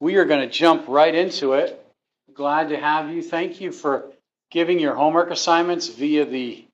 [0.00, 1.76] we are going to jump right into it.
[2.34, 3.22] Glad to have you.
[3.22, 4.10] Thank you for
[4.50, 6.64] giving your homework assignments via the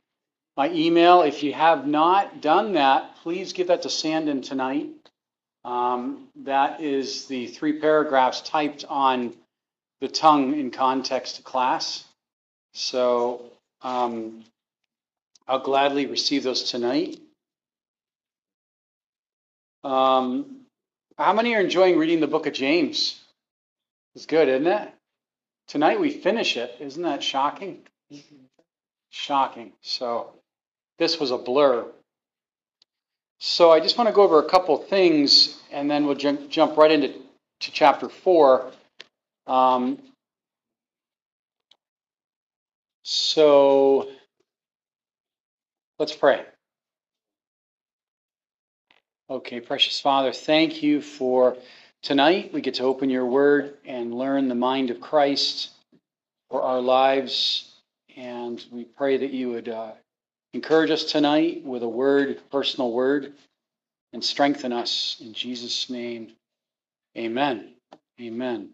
[0.57, 1.23] my email.
[1.23, 4.89] If you have not done that, please give that to Sandon tonight.
[5.65, 9.35] Um, that is the three paragraphs typed on
[10.01, 12.05] the tongue in context class.
[12.73, 13.43] So
[13.83, 14.45] um,
[15.49, 17.21] I'll gladly receive those tonight.
[19.85, 20.56] Um,
[21.19, 23.21] how many are enjoying reading the book of James?
[24.15, 24.93] It's good, isn't it?
[25.69, 26.77] Tonight we finish it.
[26.81, 27.81] Isn't that shocking?
[29.11, 29.73] Shocking.
[29.83, 30.33] So
[30.99, 31.87] this was a blur.
[33.39, 36.77] So I just want to go over a couple things, and then we'll jump, jump
[36.77, 37.09] right into
[37.61, 38.71] to chapter four.
[39.47, 39.99] Um,
[43.03, 44.09] so
[45.99, 46.45] let's pray.
[49.29, 51.57] Okay, precious Father, thank you for
[52.01, 52.53] tonight.
[52.53, 55.71] We get to open your word and learn the mind of Christ
[56.49, 57.73] for our lives.
[58.17, 59.95] And we pray that you would uh,
[60.55, 63.33] encourage us tonight with a word, personal word,
[64.13, 66.31] and strengthen us in Jesus' name.
[67.19, 67.75] Amen.
[68.21, 68.69] Amen.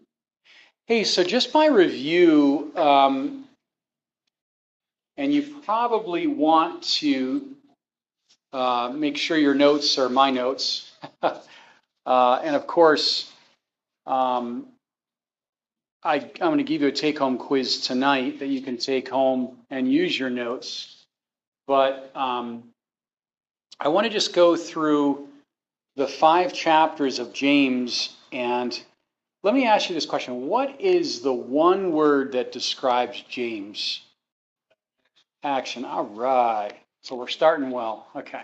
[0.85, 3.45] Hey, so just by review, um,
[5.17, 7.55] and you probably want to
[8.53, 10.91] uh, make sure your notes are my notes.
[11.21, 13.31] uh, and of course,
[14.05, 14.67] um,
[16.03, 19.09] I, am going to give you a take home quiz tonight that you can take
[19.09, 21.03] home and use your notes.
[21.65, 22.65] But um,
[23.79, 25.27] I want to just go through
[25.95, 28.81] the five chapters of James and
[29.43, 34.01] let me ask you this question What is the one word that describes James?
[35.43, 35.83] Action.
[35.85, 36.73] All right.
[37.03, 38.07] So we're starting well.
[38.15, 38.43] Okay.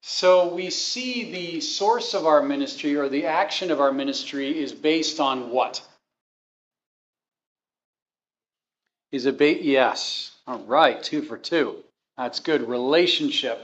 [0.00, 4.72] So we see the source of our ministry or the action of our ministry is
[4.72, 5.80] based on what?
[9.12, 9.62] Is it based?
[9.62, 10.30] Yes.
[10.46, 11.02] All right.
[11.02, 11.76] Two for two.
[12.16, 12.68] That's good.
[12.68, 13.60] Relationship.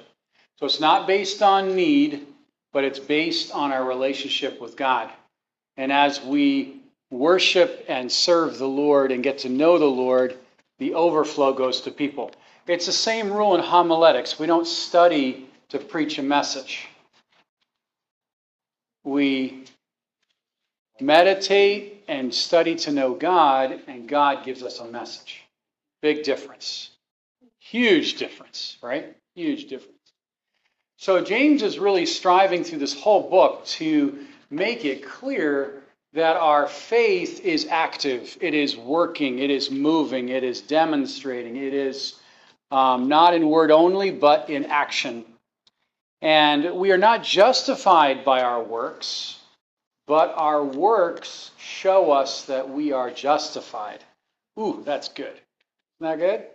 [0.59, 2.27] So it's not based on need,
[2.73, 5.11] but it's based on our relationship with God.
[5.77, 10.37] And as we worship and serve the Lord and get to know the Lord,
[10.79, 12.33] the overflow goes to people.
[12.69, 14.39] It's the same rule in homiletics.
[14.39, 16.87] We don't study to preach a message,
[19.05, 19.65] we
[21.01, 25.45] meditate and study to know God, and God gives us a message.
[26.03, 26.91] Big difference.
[27.59, 29.17] Huge difference, right?
[29.35, 29.99] Huge difference.
[30.97, 35.83] So James is really striving through this whole book to make it clear
[36.15, 41.75] that our faith is active, it is working, it is moving, it is demonstrating, it
[41.75, 42.18] is
[42.71, 45.25] um, not in word only, but in action.
[46.21, 49.39] And we are not justified by our works,
[50.07, 54.03] but our works show us that we are justified.
[54.59, 55.27] Ooh, that's good.
[55.27, 55.41] Isn't
[56.01, 56.47] that good?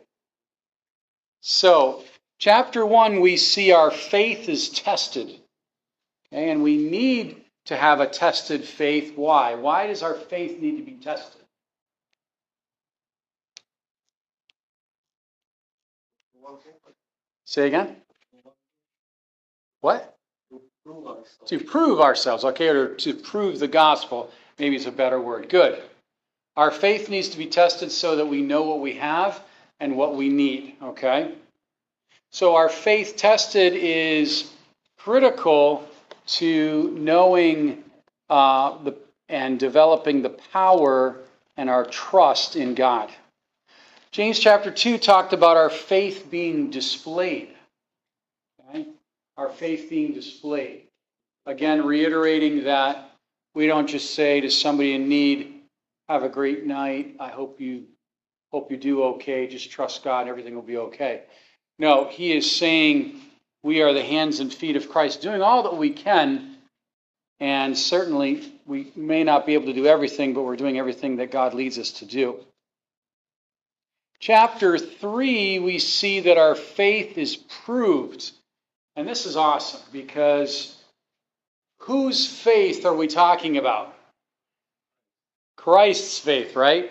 [1.42, 2.04] So,
[2.40, 5.30] chapter one, we see our faith is tested.
[6.34, 9.14] Okay, and we need to have a tested faith.
[9.16, 9.56] Why?
[9.56, 11.43] Why does our faith need to be tested?
[17.54, 17.98] Say again?
[19.82, 20.18] What?
[21.46, 25.50] To prove ourselves, okay, or to prove the gospel, maybe it's a better word.
[25.50, 25.80] Good.
[26.58, 29.40] Our faith needs to be tested so that we know what we have
[29.80, 31.36] and what we need, okay?
[32.32, 34.52] So our faith tested is
[34.98, 35.88] critical
[36.40, 37.84] to knowing
[38.32, 38.98] uh, the,
[39.30, 41.18] and developing the power
[41.56, 43.12] and our trust in God.
[44.14, 47.50] James chapter 2 talked about our faith being displayed.
[48.70, 48.86] Okay?
[49.38, 50.84] Our faith being displayed.
[51.48, 53.10] Again, reiterating that
[53.56, 55.62] we don't just say to somebody in need,
[56.08, 57.16] have a great night.
[57.20, 57.86] I hope you
[58.52, 59.48] hope you do okay.
[59.48, 61.24] Just trust God, everything will be okay.
[61.80, 63.20] No, he is saying
[63.64, 66.58] we are the hands and feet of Christ, doing all that we can.
[67.40, 71.32] And certainly, we may not be able to do everything, but we're doing everything that
[71.32, 72.46] God leads us to do
[74.24, 78.32] chapter 3, we see that our faith is proved.
[78.96, 80.82] And this is awesome because
[81.80, 83.94] whose faith are we talking about?
[85.58, 86.90] Christ's faith, right?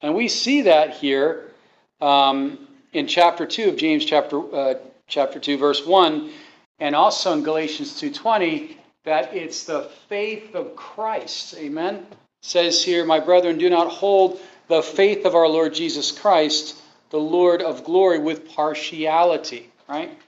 [0.00, 1.52] And we see that here
[2.00, 2.58] um,
[2.92, 4.74] in chapter 2 of James chapter, uh,
[5.06, 6.32] chapter 2, verse 1,
[6.80, 8.74] and also in Galatians 2.20,
[9.04, 11.54] that it's the faith of Christ.
[11.58, 11.94] Amen?
[11.94, 14.40] It says here, My brethren, do not hold
[14.72, 16.80] the faith of our Lord Jesus Christ,
[17.10, 20.18] the Lord of glory, with partiality, right?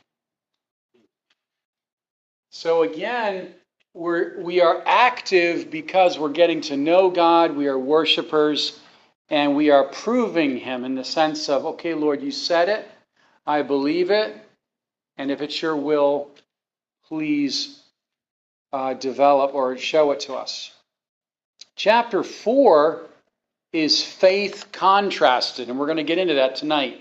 [2.50, 3.54] So again,
[3.94, 8.78] we're, we are active because we're getting to know God, we are worshipers,
[9.30, 12.86] and we are proving Him in the sense of, okay, Lord, you said it,
[13.46, 14.36] I believe it,
[15.16, 16.28] and if it's your will,
[17.08, 17.80] please
[18.74, 20.70] uh, develop or show it to us.
[21.76, 23.06] Chapter 4
[23.74, 27.00] is faith contrasted, and we're going to get into that tonight,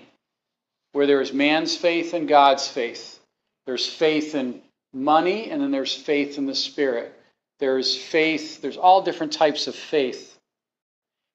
[0.91, 3.19] where there is man's faith and God's faith.
[3.67, 4.61] There's faith in
[4.91, 7.13] money, and then there's faith in the Spirit.
[7.59, 10.37] There's faith, there's all different types of faith.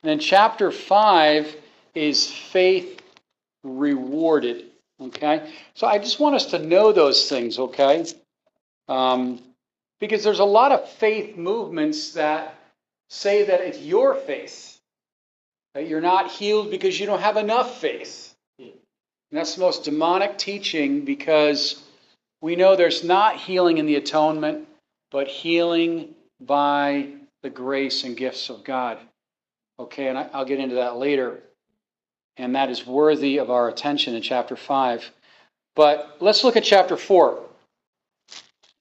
[0.02, 1.56] And then chapter 5
[1.94, 3.00] is faith
[3.62, 4.66] rewarded.
[5.00, 5.52] Okay?
[5.74, 8.04] So I just want us to know those things, okay?
[8.88, 9.40] Um,
[10.00, 12.54] because there's a lot of faith movements that
[13.08, 14.77] say that it's your faith,
[15.74, 18.34] you're not healed because you don't have enough faith.
[18.58, 21.82] And that's the most demonic teaching because
[22.40, 24.66] we know there's not healing in the atonement,
[25.10, 27.08] but healing by
[27.42, 28.98] the grace and gifts of God.
[29.78, 31.42] Okay, and I'll get into that later.
[32.36, 35.10] And that is worthy of our attention in chapter 5.
[35.76, 37.44] But let's look at chapter 4.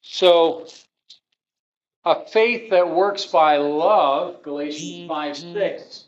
[0.01, 0.67] So,
[2.05, 5.53] a faith that works by love, Galatians 5 6.
[5.53, 6.06] Mm-hmm.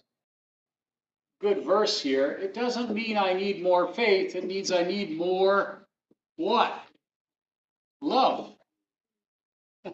[1.41, 2.31] Good verse here.
[2.31, 5.79] It doesn't mean I need more faith, it means I need more
[6.35, 6.73] what?
[8.01, 8.53] Love.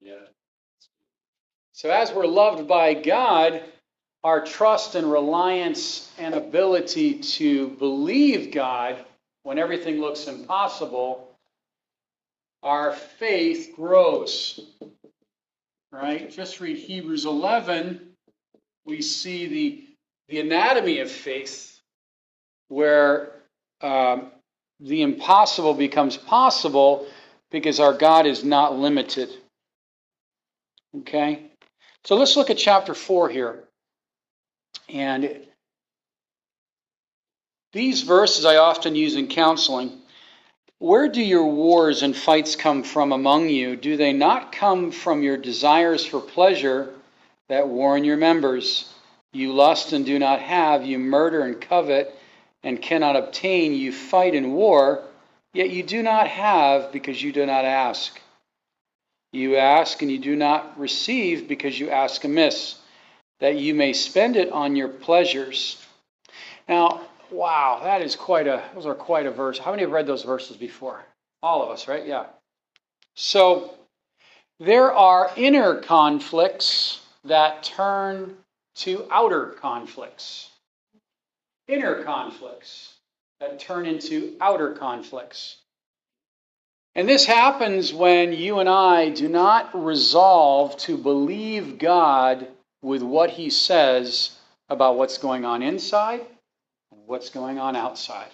[0.00, 0.14] yeah.
[1.72, 3.62] So, as we're loved by God,
[4.24, 9.04] our trust and reliance and ability to believe God
[9.42, 11.38] when everything looks impossible,
[12.62, 14.60] our faith grows.
[15.92, 16.30] Right?
[16.30, 18.00] Just read Hebrews 11.
[18.84, 19.84] We see the,
[20.28, 21.80] the anatomy of faith,
[22.68, 23.32] where
[23.80, 24.30] um,
[24.80, 27.06] the impossible becomes possible
[27.50, 29.30] because our God is not limited.
[30.98, 31.46] Okay?
[32.04, 33.64] So let's look at chapter 4 here.
[34.88, 35.46] And
[37.72, 39.92] these verses I often use in counseling.
[40.78, 43.76] Where do your wars and fights come from among you?
[43.76, 46.94] Do they not come from your desires for pleasure
[47.48, 48.92] that war in your members?
[49.36, 52.14] You lust and do not have, you murder and covet
[52.62, 55.04] and cannot obtain, you fight in war
[55.56, 58.20] Yet you do not have because you do not ask.
[59.32, 62.74] You ask and you do not receive because you ask amiss,
[63.40, 65.82] that you may spend it on your pleasures.
[66.68, 67.00] Now,
[67.30, 69.58] wow, that is quite a those are quite a verse.
[69.58, 71.02] How many have read those verses before?
[71.42, 72.06] All of us, right?
[72.06, 72.26] Yeah.
[73.14, 73.72] So
[74.60, 78.36] there are inner conflicts that turn
[78.76, 80.50] to outer conflicts.
[81.68, 82.94] Inner conflicts
[83.40, 85.56] that turn into outer conflicts.
[86.94, 92.48] And this happens when you and I do not resolve to believe God
[92.82, 94.30] with what He says
[94.68, 96.20] about what's going on inside
[96.90, 98.30] and what's going on outside.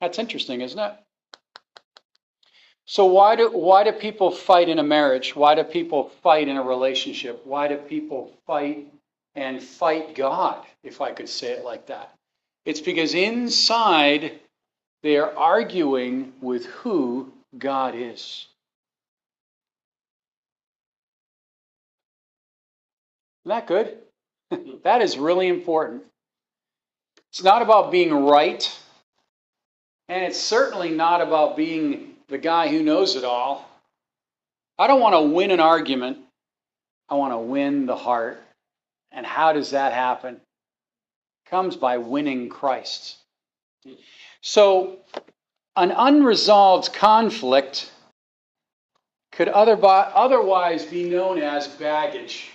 [0.00, 0.92] That's interesting, isn't it?
[2.92, 5.34] So why do why do people fight in a marriage?
[5.34, 7.40] Why do people fight in a relationship?
[7.46, 8.86] Why do people fight
[9.34, 12.12] and fight God, if I could say it like that.
[12.66, 14.38] It's because inside
[15.02, 18.46] they are arguing with who God is.
[23.46, 23.96] Isn't that good?
[24.84, 26.02] that is really important.
[27.30, 28.70] It's not about being right,
[30.10, 33.68] and it's certainly not about being the guy who knows it all.
[34.78, 36.18] I don't want to win an argument,
[37.08, 38.42] I want to win the heart.
[39.12, 40.36] And how does that happen?
[40.36, 43.18] It comes by winning Christ.
[44.40, 44.96] So,
[45.76, 47.90] an unresolved conflict
[49.32, 52.50] could otherwise be known as baggage.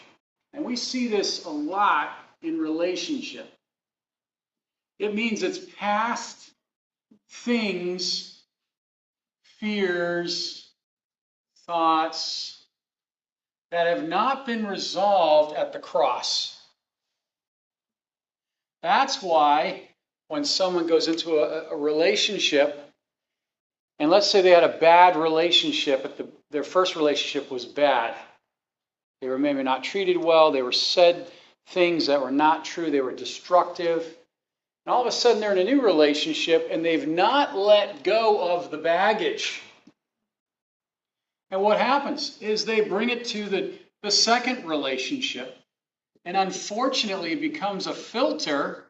[0.54, 3.48] And we see this a lot in relationship.
[4.98, 6.50] It means it's past
[7.30, 8.37] things,
[9.60, 10.70] fears,
[11.66, 12.66] thoughts,
[13.72, 16.60] that have not been resolved at the cross.
[18.82, 19.90] That's why
[20.30, 22.90] when someone goes into a, a relationship,
[24.00, 28.16] and let's say they had a bad relationship, the, their first relationship was bad.
[29.22, 31.28] They were maybe not treated well, they were said
[31.70, 34.06] things that were not true, they were destructive.
[34.88, 38.56] And all of a sudden they're in a new relationship and they've not let go
[38.56, 39.62] of the baggage.
[41.52, 45.58] And what happens is they bring it to the, the second relationship.
[46.24, 48.86] And unfortunately, it becomes a filter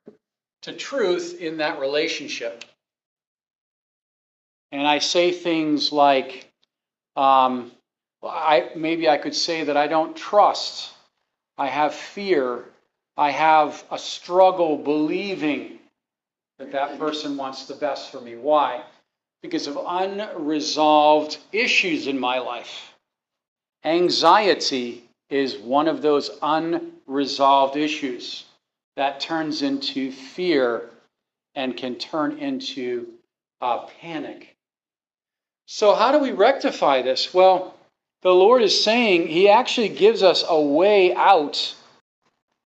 [0.62, 2.63] to truth in that relationship.
[4.72, 6.48] And I say things like,
[7.16, 7.72] Um,
[8.22, 10.92] I, maybe I could say that I don't trust.
[11.58, 12.66] I have fear.
[13.18, 15.80] I have a struggle believing
[16.60, 18.36] that that person wants the best for me.
[18.36, 18.84] Why?
[19.42, 22.94] Because of unresolved issues in my life.
[23.84, 28.46] Anxiety is one of those unresolved issues
[28.96, 30.90] that turns into fear
[31.56, 33.08] and can turn into
[33.62, 34.56] uh, panic.
[35.68, 37.34] So, how do we rectify this?
[37.34, 37.76] Well,
[38.22, 41.76] the Lord is saying He actually gives us a way out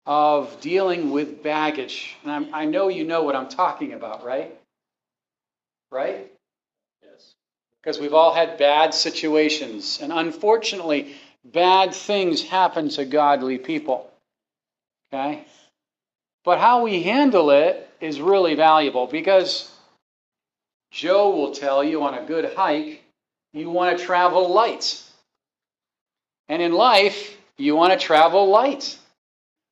[0.06, 2.16] of dealing with baggage.
[2.24, 4.56] And I'm, i know you know what I'm talking about, right?
[5.92, 6.32] Right?
[7.04, 7.34] Yes.
[7.82, 10.00] Because we've all had bad situations.
[10.02, 14.10] And unfortunately, bad things happen to godly people.
[15.12, 15.46] Okay?
[16.44, 19.72] But how we handle it is really valuable because
[20.92, 23.04] Joe will tell you on a good hike,
[23.54, 25.02] you want to travel light.
[26.48, 28.98] And in life, you want to travel light.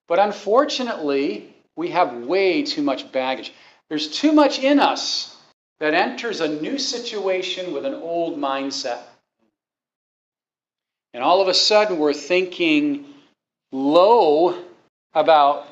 [0.08, 3.54] But unfortunately, we have way too much baggage.
[3.90, 5.36] There's too much in us
[5.80, 9.02] that enters a new situation with an old mindset.
[11.14, 13.06] And all of a sudden, we're thinking
[13.72, 14.58] low
[15.14, 15.68] about,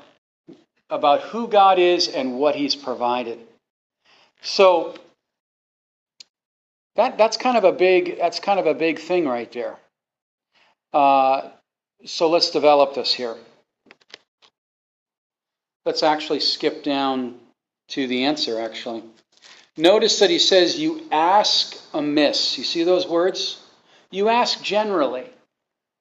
[0.89, 3.39] about who God is and what He's provided.
[4.41, 4.95] So
[6.95, 9.77] that, that's kind of a big that's kind of a big thing right there.
[10.93, 11.49] Uh,
[12.05, 13.35] so let's develop this here.
[15.85, 17.39] Let's actually skip down
[17.89, 19.03] to the answer, actually.
[19.77, 22.57] Notice that he says, You ask amiss.
[22.57, 23.59] You see those words?
[24.11, 25.25] You ask generally.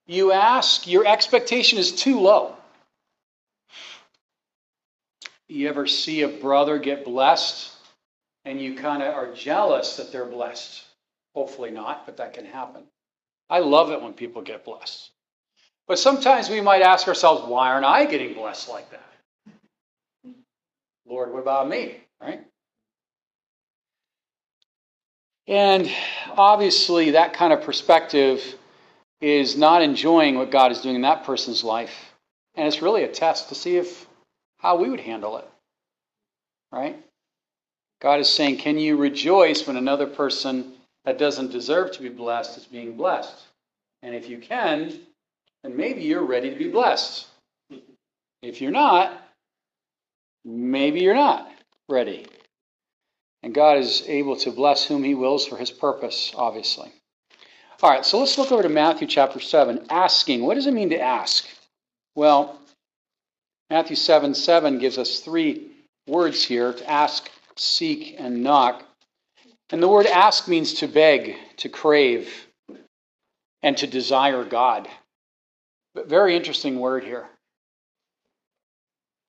[0.06, 2.56] You ask, your expectation is too low.
[5.48, 7.72] You ever see a brother get blessed
[8.44, 10.84] and you kind of are jealous that they're blessed?
[11.34, 12.82] Hopefully not, but that can happen.
[13.48, 15.10] I love it when people get blessed.
[15.86, 19.09] But sometimes we might ask ourselves, why aren't I getting blessed like that?
[21.06, 21.96] Lord, what about me?
[22.20, 22.40] Right?
[25.46, 25.90] And
[26.36, 28.42] obviously, that kind of perspective
[29.20, 32.14] is not enjoying what God is doing in that person's life.
[32.54, 34.06] And it's really a test to see if
[34.58, 35.48] how we would handle it.
[36.72, 37.02] Right?
[38.00, 42.56] God is saying, Can you rejoice when another person that doesn't deserve to be blessed
[42.58, 43.34] is being blessed?
[44.02, 45.00] And if you can,
[45.62, 47.26] then maybe you're ready to be blessed.
[48.42, 49.20] If you're not,
[50.44, 51.50] maybe you're not
[51.88, 52.26] ready.
[53.42, 56.92] And God is able to bless whom He wills for His purpose, obviously.
[57.82, 59.86] All right, so let's look over to Matthew chapter 7.
[59.88, 60.44] Asking.
[60.44, 61.46] What does it mean to ask?
[62.14, 62.60] Well,
[63.70, 65.70] Matthew 7 7 gives us three
[66.06, 68.84] words here to ask, seek, and knock.
[69.70, 72.48] And the word ask means to beg, to crave,
[73.62, 74.88] and to desire God.
[75.94, 77.28] But very interesting word here.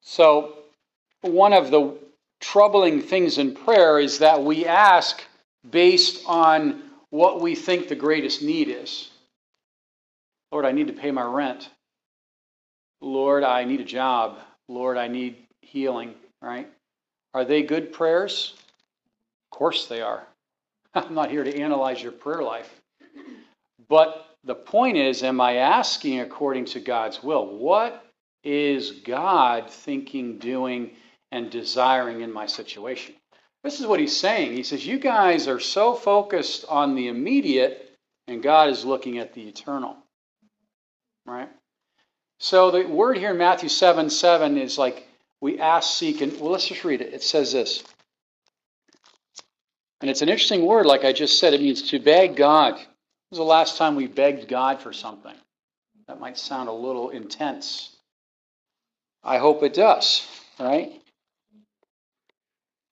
[0.02, 0.56] So,
[1.22, 1.98] one of the
[2.40, 5.24] troubling things in prayer is that we ask
[5.70, 9.10] based on what we think the greatest need is.
[10.52, 11.70] Lord, I need to pay my rent.
[13.00, 14.40] Lord, I need a job.
[14.68, 16.68] Lord, I need healing, right?
[17.34, 18.54] Are they good prayers?
[19.52, 20.26] Of course they are.
[20.94, 22.82] I'm not here to analyze your prayer life.
[23.88, 27.58] But the point is, am I asking according to God's will?
[27.58, 28.06] What
[28.44, 30.92] is God thinking, doing,
[31.32, 33.16] and desiring in my situation.
[33.64, 34.54] This is what he's saying.
[34.54, 37.98] He says, You guys are so focused on the immediate,
[38.28, 39.96] and God is looking at the eternal.
[41.26, 41.50] Right?
[42.40, 45.08] So the word here in Matthew 7 7 is like
[45.42, 47.14] we ask, seek, and well, let's just read it.
[47.14, 47.84] It says this.
[50.02, 51.54] And it's an interesting word, like I just said.
[51.54, 52.74] It means to beg God.
[52.74, 52.86] When
[53.30, 55.36] was the last time we begged God for something?
[56.08, 57.96] That might sound a little intense.
[59.24, 60.28] I hope it does,
[60.60, 61.01] right?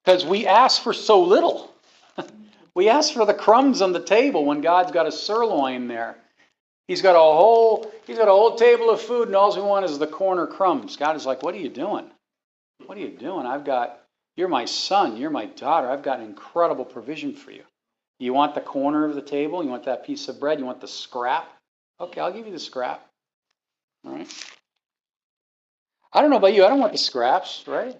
[0.09, 1.71] Because we ask for so little.
[2.73, 6.17] we ask for the crumbs on the table when God's got a sirloin there.
[6.87, 9.85] He's got a whole he's got a whole table of food, and all we want
[9.85, 10.97] is the corner crumbs.
[10.97, 12.09] God is like, What are you doing?
[12.87, 13.45] What are you doing?
[13.45, 13.99] I've got
[14.35, 15.87] you're my son, you're my daughter.
[15.87, 17.61] I've got an incredible provision for you.
[18.17, 19.63] You want the corner of the table?
[19.63, 20.57] You want that piece of bread?
[20.57, 21.47] You want the scrap?
[22.01, 23.05] Okay, I'll give you the scrap.
[24.07, 24.45] All right.
[26.11, 26.65] I don't know about you.
[26.65, 27.95] I don't want the scraps, right?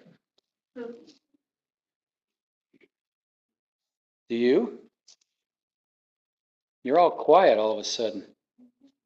[4.29, 4.79] Do you?
[6.83, 8.25] You're all quiet all of a sudden.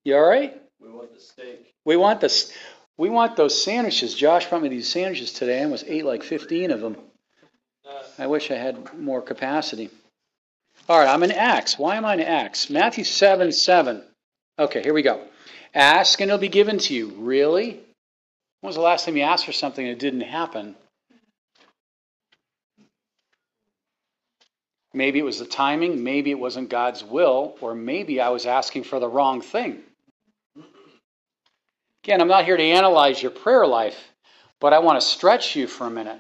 [0.04, 0.62] You all right?
[0.80, 1.74] We want the steak.
[1.86, 2.54] We want the
[2.98, 4.14] we want those sandwiches.
[4.14, 5.62] Josh brought me these sandwiches today.
[5.62, 6.98] I almost ate like 15 of them.
[8.20, 9.90] I wish I had more capacity.
[10.88, 11.80] All right, I'm in Acts.
[11.80, 12.70] Why am I in Acts?
[12.70, 14.04] Matthew 7 7.
[14.60, 15.26] Okay, here we go.
[15.74, 17.14] Ask and it'll be given to you.
[17.18, 17.72] Really?
[18.62, 20.76] When was the last time you asked for something and it didn't happen?
[24.94, 28.84] Maybe it was the timing, maybe it wasn't God's will, or maybe I was asking
[28.84, 29.82] for the wrong thing.
[32.04, 33.98] Again, I'm not here to analyze your prayer life,
[34.60, 36.20] but I want to stretch you for a minute.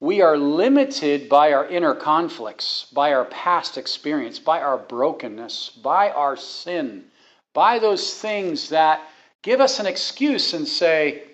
[0.00, 6.10] We are limited by our inner conflicts, by our past experience, by our brokenness, by
[6.10, 7.04] our sin,
[7.52, 9.02] by those things that
[9.42, 11.24] give us an excuse and say,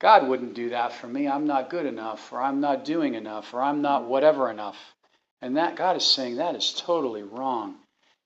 [0.00, 1.28] God wouldn't do that for me.
[1.28, 4.95] I'm not good enough, or I'm not doing enough, or I'm not whatever enough.
[5.46, 7.76] And that God is saying that is totally wrong.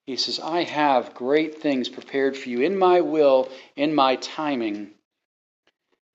[0.06, 4.92] He says, I have great things prepared for you in my will, in my timing.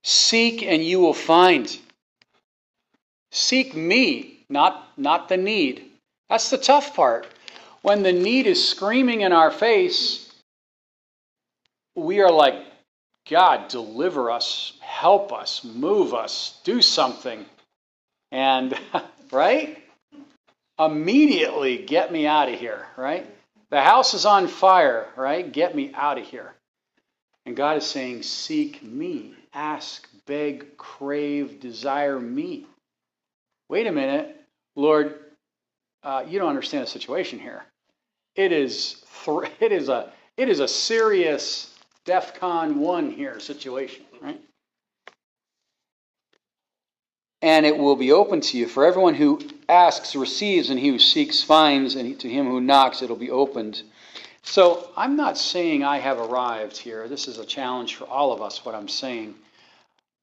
[0.03, 1.77] Seek and you will find.
[3.31, 5.91] Seek me, not, not the need.
[6.27, 7.27] That's the tough part.
[7.83, 10.33] When the need is screaming in our face,
[11.93, 12.65] we are like,
[13.29, 17.45] God, deliver us, help us, move us, do something.
[18.31, 18.75] And,
[19.31, 19.84] right?
[20.79, 23.29] Immediately get me out of here, right?
[23.69, 25.51] The house is on fire, right?
[25.51, 26.53] Get me out of here.
[27.45, 32.65] And God is saying, Seek me, ask, beg, crave, desire me.
[33.69, 34.35] Wait a minute,
[34.75, 35.19] Lord,
[36.03, 37.65] uh, you don't understand the situation here.
[38.35, 41.73] It is, th- it is, a, it is a serious
[42.05, 44.39] DEF CON 1 here situation, right?
[47.45, 48.67] And it will be open to you.
[48.67, 53.03] For everyone who asks receives, and he who seeks finds, and to him who knocks
[53.03, 53.83] it'll be opened.
[54.41, 57.07] So I'm not saying I have arrived here.
[57.07, 59.35] This is a challenge for all of us, what I'm saying.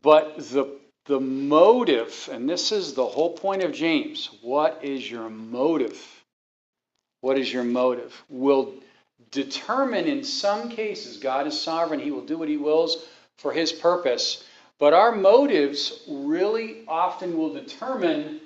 [0.03, 0.67] But the,
[1.07, 6.05] the motive, and this is the whole point of James what is your motive?
[7.21, 8.21] What is your motive?
[8.31, 8.75] Will
[9.31, 13.07] determine in some cases, God is sovereign, He will do what He wills
[13.39, 14.43] for His purpose.
[14.83, 18.41] But our motives really often will determine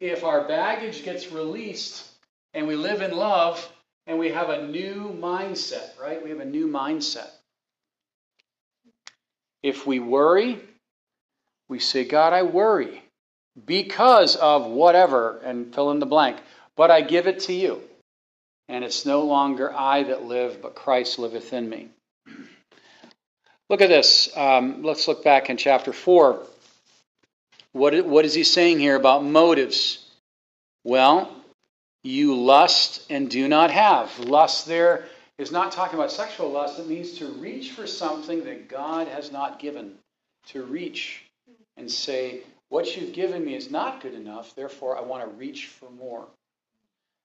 [0.00, 2.06] if our baggage gets released
[2.52, 3.66] and we live in love
[4.06, 6.22] and we have a new mindset, right?
[6.22, 7.30] We have a new mindset.
[9.62, 10.60] If we worry,
[11.70, 13.02] we say, God, I worry
[13.64, 16.36] because of whatever, and fill in the blank,
[16.76, 17.80] but I give it to you.
[18.68, 21.88] And it's no longer I that live, but Christ liveth in me.
[23.68, 24.34] Look at this.
[24.36, 26.42] Um, let's look back in chapter 4.
[27.72, 30.04] What, what is he saying here about motives?
[30.84, 31.30] Well,
[32.02, 34.18] you lust and do not have.
[34.20, 38.68] Lust there is not talking about sexual lust, it means to reach for something that
[38.68, 39.94] God has not given.
[40.48, 41.24] To reach
[41.76, 45.66] and say, What you've given me is not good enough, therefore I want to reach
[45.66, 46.26] for more.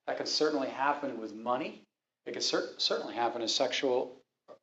[0.08, 1.82] That can certainly happen with money.
[2.26, 4.12] It can cer- certainly happen in sexual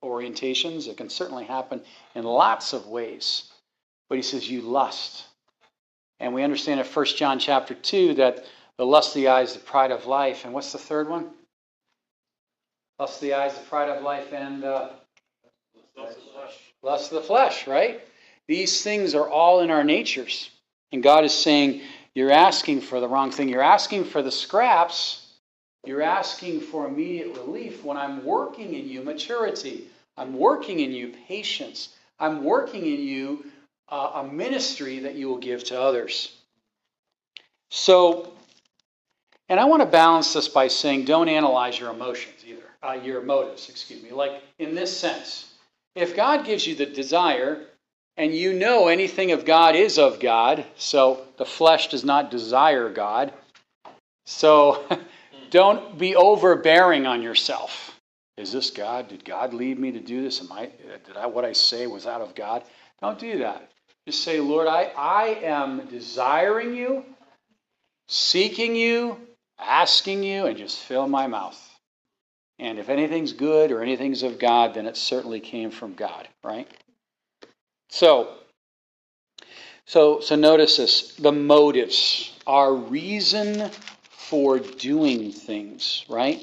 [0.03, 0.89] orientations.
[0.89, 1.83] It can certainly happen
[2.15, 3.51] in lots of ways.
[4.09, 5.25] But he says, You lust.
[6.19, 8.45] And we understand in 1 John chapter 2 that
[8.77, 10.45] the lust of the eyes, the pride of life.
[10.45, 11.31] And what's the third one?
[12.99, 14.91] Lust of the eyes, the pride of life, and uh,
[15.97, 18.01] lust, of lust of the flesh, right?
[18.47, 20.51] These things are all in our natures.
[20.93, 21.83] And God is saying,
[22.15, 23.49] You're asking for the wrong thing.
[23.49, 25.30] You're asking for the scraps
[25.85, 29.89] you're asking for immediate relief when I'm working in you maturity.
[30.17, 31.97] I'm working in you patience.
[32.19, 33.47] I'm working in you
[33.89, 36.37] uh, a ministry that you will give to others.
[37.71, 38.33] So,
[39.49, 43.23] and I want to balance this by saying don't analyze your emotions either, uh, your
[43.23, 44.11] motives, excuse me.
[44.11, 45.55] Like in this sense,
[45.95, 47.65] if God gives you the desire
[48.17, 52.91] and you know anything of God is of God, so the flesh does not desire
[52.91, 53.33] God.
[54.27, 54.85] So
[55.51, 57.99] Don't be overbearing on yourself.
[58.37, 59.09] Is this God?
[59.09, 60.41] Did God lead me to do this?
[60.41, 60.71] Am I
[61.07, 62.63] did I what I say was out of God?
[63.01, 63.71] Don't do that.
[64.07, 67.05] Just say, Lord, I, I am desiring you,
[68.09, 69.19] seeking you,
[69.59, 71.61] asking you, and just fill my mouth.
[72.59, 76.69] And if anything's good or anything's of God, then it certainly came from God, right?
[77.91, 78.35] So,
[79.87, 83.71] so, so notice this: the motives, our reason
[84.31, 86.41] for doing things, right?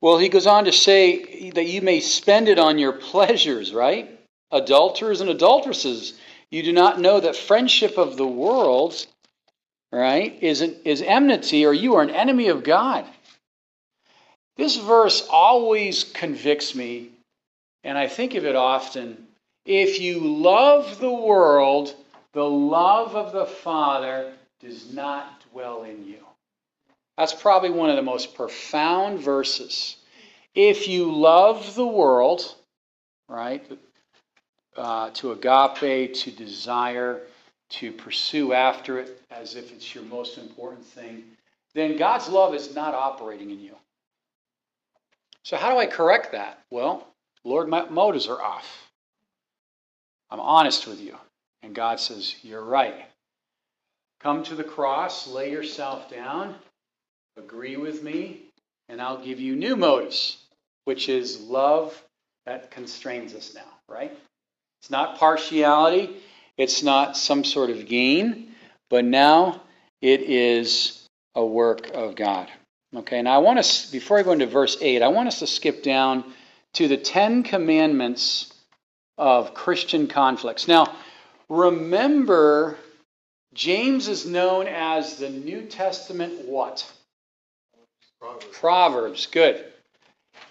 [0.00, 4.10] Well, he goes on to say that you may spend it on your pleasures, right?
[4.50, 6.18] Adulterers and adulteresses,
[6.50, 9.06] you do not know that friendship of the world,
[9.92, 13.06] right, is, an, is enmity or you are an enemy of God.
[14.56, 17.10] This verse always convicts me,
[17.84, 19.28] and I think of it often.
[19.64, 21.94] If you love the world,
[22.32, 26.18] the love of the Father does not dwell in you.
[27.16, 29.96] That's probably one of the most profound verses.
[30.54, 32.54] If you love the world,
[33.28, 33.64] right,
[34.76, 37.20] uh, to agape, to desire,
[37.70, 41.24] to pursue after it as if it's your most important thing,
[41.74, 43.76] then God's love is not operating in you.
[45.42, 46.58] So, how do I correct that?
[46.70, 47.06] Well,
[47.44, 48.90] Lord, my motives are off.
[50.30, 51.16] I'm honest with you.
[51.62, 53.06] And God says, You're right.
[54.20, 56.54] Come to the cross, lay yourself down,
[57.38, 58.42] agree with me,
[58.90, 60.36] and I'll give you new motives,
[60.84, 62.02] which is love
[62.44, 64.12] that constrains us now, right?
[64.82, 66.16] It's not partiality,
[66.58, 68.54] it's not some sort of gain,
[68.90, 69.62] but now
[70.02, 72.50] it is a work of God.
[72.94, 75.46] Okay, now I want us, before I go into verse 8, I want us to
[75.46, 76.24] skip down
[76.74, 78.52] to the Ten Commandments
[79.16, 80.68] of Christian conflicts.
[80.68, 80.94] Now,
[81.48, 82.76] remember,
[83.54, 86.90] James is known as the New Testament what?
[88.20, 88.46] Proverbs.
[88.52, 89.64] Proverbs, good.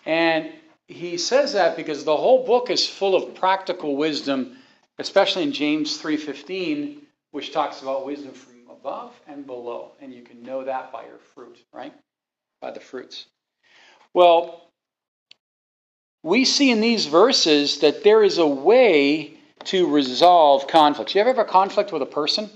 [0.05, 0.51] And
[0.87, 4.57] he says that because the whole book is full of practical wisdom,
[4.97, 10.41] especially in James 3:15, which talks about wisdom from above and below, and you can
[10.41, 11.93] know that by your fruit, right?
[12.61, 13.27] By the fruits.
[14.13, 14.69] Well,
[16.23, 21.13] we see in these verses that there is a way to resolve conflicts.
[21.13, 22.49] You ever have a conflict with a person?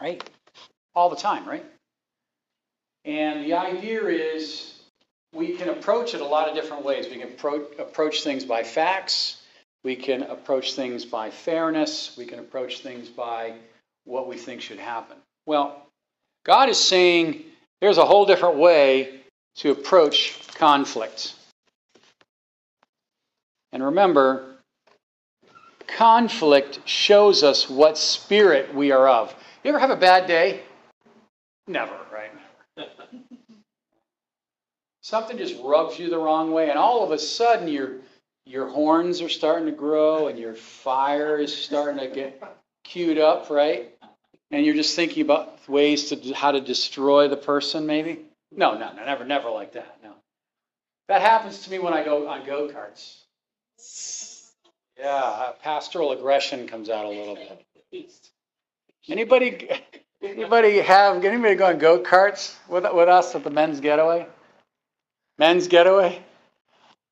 [0.00, 0.22] Right?
[0.94, 1.64] All the time, right?
[3.04, 4.74] And the idea is
[5.34, 7.06] we can approach it a lot of different ways.
[7.10, 9.42] We can approach, approach things by facts.
[9.82, 12.16] We can approach things by fairness.
[12.16, 13.54] We can approach things by
[14.04, 15.16] what we think should happen.
[15.46, 15.86] Well,
[16.44, 17.44] God is saying
[17.80, 19.20] there's a whole different way
[19.56, 21.34] to approach conflict.
[23.72, 24.56] And remember,
[25.86, 29.34] conflict shows us what spirit we are of.
[29.64, 30.60] You ever have a bad day?
[31.66, 32.30] Never, right?
[35.00, 37.96] Something just rubs you the wrong way, and all of a sudden your
[38.44, 42.42] your horns are starting to grow and your fire is starting to get
[42.84, 43.90] queued up, right?
[44.50, 48.26] And you're just thinking about ways to how to destroy the person, maybe.
[48.52, 49.96] No, no, no, never, never like that.
[50.02, 50.12] No,
[51.08, 53.22] that happens to me when I go on go karts.
[54.98, 57.64] Yeah, uh, pastoral aggression comes out a little bit.
[59.08, 59.68] Anybody,
[60.22, 64.26] anybody have anybody go on go karts with with us at the men's getaway?
[65.38, 66.22] Men's getaway.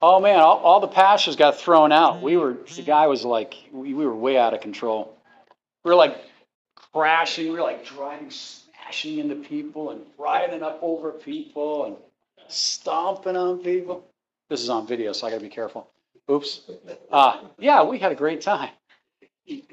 [0.01, 2.23] Oh man, all, all the pastors got thrown out.
[2.23, 5.15] We were the guy was like we, we were way out of control.
[5.85, 6.17] We were like
[6.93, 7.47] crashing.
[7.47, 11.97] We were like driving, smashing into people and riding up over people and
[12.49, 14.07] stomping on people.
[14.49, 15.89] This is on video, so I got to be careful.
[16.31, 16.63] Oops.
[17.11, 18.71] Uh, yeah, we had a great time.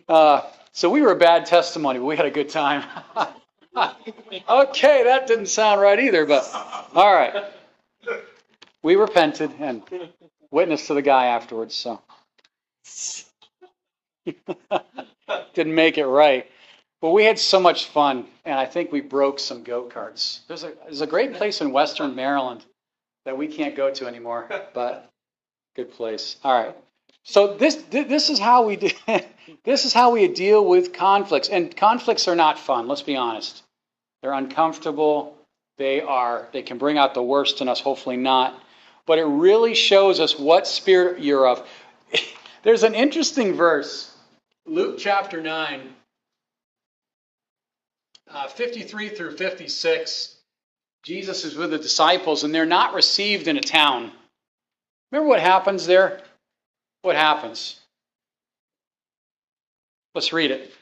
[0.08, 2.84] Uh, so we were a bad testimony, but we had a good time.
[4.50, 6.50] okay, that didn't sound right either, but
[6.96, 7.46] all right.
[8.84, 9.84] We repented and
[10.52, 12.02] witnessed to the guy afterwards, so
[15.54, 16.50] didn't make it right.
[17.02, 20.42] But we had so much fun, and I think we broke some go karts.
[20.48, 22.66] There's a there's a great place in Western Maryland
[23.26, 25.06] that we can't go to anymore, but
[25.76, 26.36] Good place.
[26.44, 26.76] All right.
[27.30, 28.90] So this this is how we do,
[29.64, 32.88] this is how we deal with conflicts, and conflicts are not fun.
[32.88, 33.62] Let's be honest.
[34.24, 35.38] They're uncomfortable.
[35.78, 37.80] They are they can bring out the worst in us.
[37.80, 38.60] Hopefully not.
[39.06, 41.68] But it really shows us what spirit you're of.
[42.64, 44.12] There's an interesting verse,
[44.66, 45.82] Luke chapter nine,
[48.28, 50.36] uh, 53 through 56.
[51.04, 54.12] Jesus is with the disciples, and they're not received in a town.
[55.12, 56.24] Remember what happens there?
[57.02, 57.80] What happens?
[60.16, 60.74] Let's read it.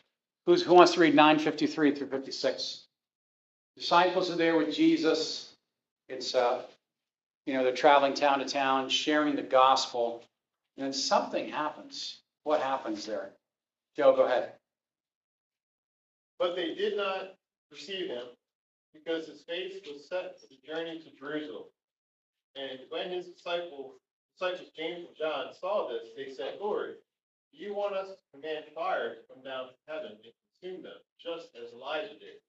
[0.46, 2.86] Who's, who wants to read 953 through 56?
[3.76, 5.54] Disciples are there with Jesus.
[6.10, 6.64] It's, uh,
[7.46, 10.24] you know, they're traveling town to town, sharing the gospel.
[10.78, 12.22] And then something happens.
[12.44, 13.32] What happens there?
[13.96, 14.54] Joe, go ahead.
[16.40, 17.36] But they did not
[17.72, 18.26] receive him
[18.94, 21.66] because his face was set for the journey to Jerusalem.
[22.56, 24.00] And when his disciples
[24.38, 26.96] such as James and John saw this, they said, Lord,
[27.52, 31.50] you want us to command fire to come down from heaven and consume them, just
[31.56, 32.40] as Elijah did?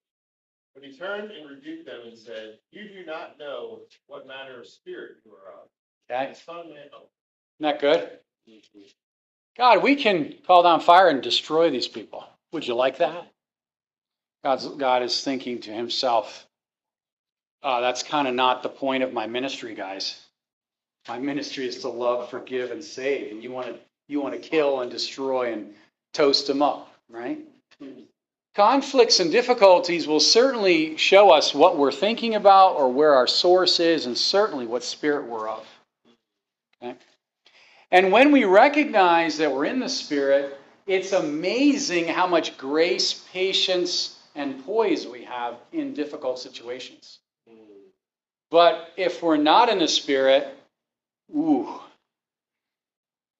[0.74, 4.66] But he turned and rebuked them and said, You do not know what manner of
[4.66, 5.68] spirit you are of.
[6.11, 6.35] Okay.
[6.35, 6.83] Son Isn't
[7.61, 8.11] that good?
[9.57, 12.24] God, we can call down fire and destroy these people.
[12.53, 13.33] Would you like that?
[14.44, 16.46] God's, God is thinking to himself,
[17.62, 20.18] uh, that's kind of not the point of my ministry, guys.
[21.09, 23.33] My ministry is to love, forgive, and save.
[23.33, 25.75] And you want to you want to kill and destroy and
[26.12, 27.38] toast them up, right?
[28.59, 33.79] conflicts and difficulties will certainly show us what we're thinking about or where our source
[33.79, 35.64] is, and certainly what spirit we're of.
[36.83, 36.97] Okay?
[37.92, 44.18] And when we recognize that we're in the spirit, it's amazing how much grace, patience,
[44.35, 47.21] and poise we have in difficult situations.
[48.51, 50.58] But if we're not in the spirit,
[51.35, 51.81] ooh,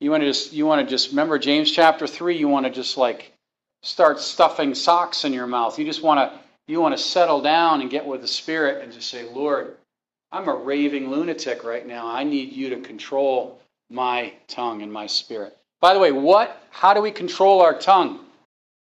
[0.01, 2.71] you want to just you want to just remember James chapter 3, you want to
[2.71, 3.33] just like
[3.83, 5.79] start stuffing socks in your mouth.
[5.79, 8.93] You just want to you want to settle down and get with the spirit and
[8.93, 9.77] just say, "Lord,
[10.31, 12.07] I'm a raving lunatic right now.
[12.07, 16.95] I need you to control my tongue and my spirit." By the way, what how
[16.95, 18.25] do we control our tongue?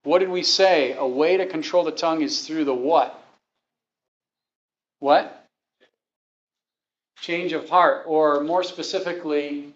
[0.04, 0.94] What did we say?
[0.94, 3.20] A way to control the tongue is through the what?
[5.00, 5.43] What?
[7.24, 9.74] Change of heart or more specifically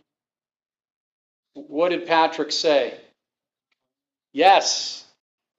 [1.54, 2.94] what did Patrick say?
[4.34, 5.06] Yes,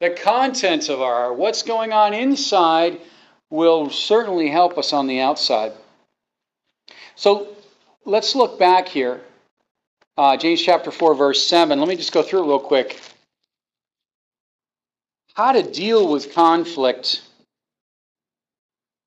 [0.01, 3.01] the contents of our what's going on inside
[3.49, 5.73] will certainly help us on the outside.
[7.17, 7.57] So
[8.05, 9.23] let's look back here.
[10.19, 11.79] Uh, James chapter 4, verse 7.
[11.79, 13.01] Let me just go through it real quick.
[15.33, 17.23] How to deal with conflict.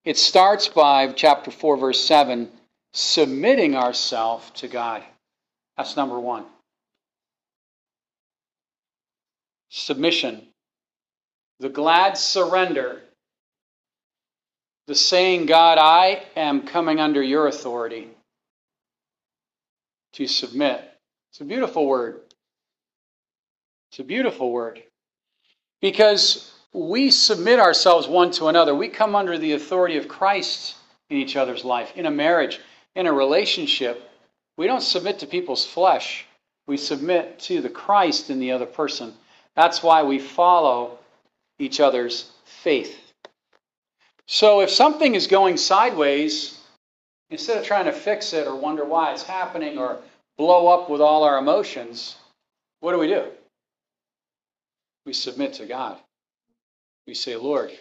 [0.03, 2.49] It starts by chapter 4, verse 7,
[2.93, 5.03] submitting ourselves to God.
[5.77, 6.45] That's number one.
[9.69, 10.47] Submission
[11.61, 13.01] the glad surrender,
[14.87, 18.09] the saying, God, I am coming under your authority
[20.13, 20.83] to submit.
[21.29, 22.19] It's a beautiful word.
[23.91, 24.81] It's a beautiful word.
[25.81, 28.73] Because we submit ourselves one to another.
[28.73, 30.75] We come under the authority of Christ
[31.11, 32.59] in each other's life, in a marriage,
[32.95, 34.09] in a relationship.
[34.57, 36.25] We don't submit to people's flesh.
[36.67, 39.13] We submit to the Christ in the other person.
[39.55, 40.99] That's why we follow
[41.59, 42.97] each other's faith.
[44.27, 46.57] So if something is going sideways,
[47.29, 49.99] instead of trying to fix it or wonder why it's happening or
[50.37, 52.15] blow up with all our emotions,
[52.79, 53.25] what do we do?
[55.05, 55.97] We submit to God.
[57.07, 57.71] We say, Lord,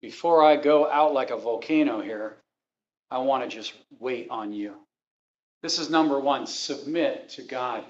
[0.00, 2.36] before I go out like a volcano here,
[3.14, 4.74] I want to just wait on you.
[5.62, 7.84] This is number one submit to God,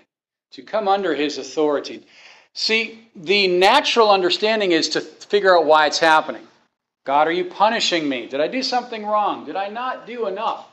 [0.53, 2.07] to come under his authority.
[2.53, 6.47] See, the natural understanding is to figure out why it's happening.
[7.07, 8.27] God, are you punishing me?
[8.27, 9.47] Did I do something wrong?
[9.47, 10.67] Did I not do enough?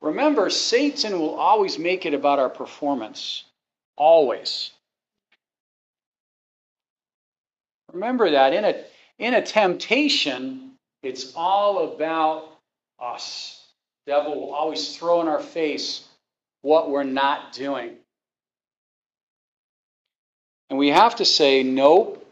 [0.00, 3.44] Remember, Satan will always make it about our performance.
[3.96, 4.72] Always.
[7.92, 8.84] Remember that in a,
[9.20, 10.72] in a temptation,
[11.04, 12.48] it's all about
[12.98, 13.59] us.
[14.10, 16.04] Devil will always throw in our face
[16.62, 17.92] what we're not doing.
[20.68, 22.26] And we have to say, nope,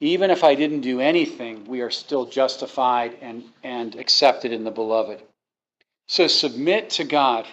[0.00, 4.70] even if I didn't do anything, we are still justified and, and accepted in the
[4.70, 5.20] beloved.
[6.06, 7.46] So submit to God.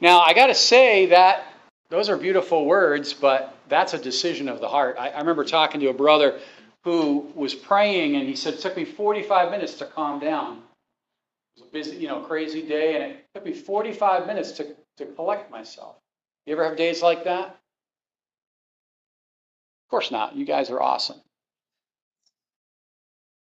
[0.00, 1.44] Now, I got to say that
[1.90, 4.96] those are beautiful words, but that's a decision of the heart.
[4.98, 6.38] I, I remember talking to a brother
[6.84, 10.62] who was praying, and he said, It took me 45 minutes to calm down.
[11.60, 15.06] Was a busy, you know, crazy day, and it took me 45 minutes to, to
[15.06, 15.96] collect myself.
[16.46, 17.48] You ever have days like that?
[17.48, 17.56] Of
[19.90, 20.36] course not.
[20.36, 21.20] You guys are awesome.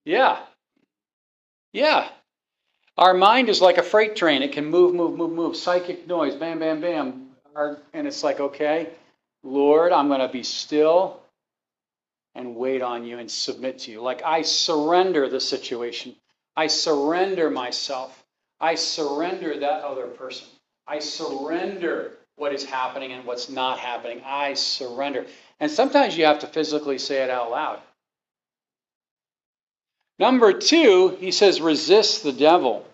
[0.05, 0.39] Yeah.
[1.73, 2.09] Yeah.
[2.97, 4.41] Our mind is like a freight train.
[4.41, 5.55] It can move, move, move, move.
[5.55, 7.27] Psychic noise, bam, bam, bam.
[7.93, 8.89] And it's like, okay,
[9.43, 11.19] Lord, I'm going to be still
[12.35, 14.01] and wait on you and submit to you.
[14.01, 16.15] Like I surrender the situation.
[16.55, 18.23] I surrender myself.
[18.59, 20.47] I surrender that other person.
[20.87, 24.21] I surrender what is happening and what's not happening.
[24.25, 25.25] I surrender.
[25.59, 27.79] And sometimes you have to physically say it out loud.
[30.17, 32.85] Number two, he says, resist the devil.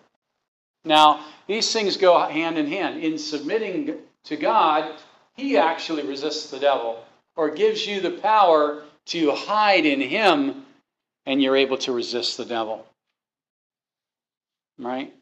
[0.84, 3.04] Now, these things go hand in hand.
[3.04, 4.94] In submitting to God,
[5.36, 7.04] he actually resists the devil
[7.36, 10.66] or gives you the power to hide in him,
[11.26, 12.86] and you're able to resist the devil.
[14.78, 15.14] Right?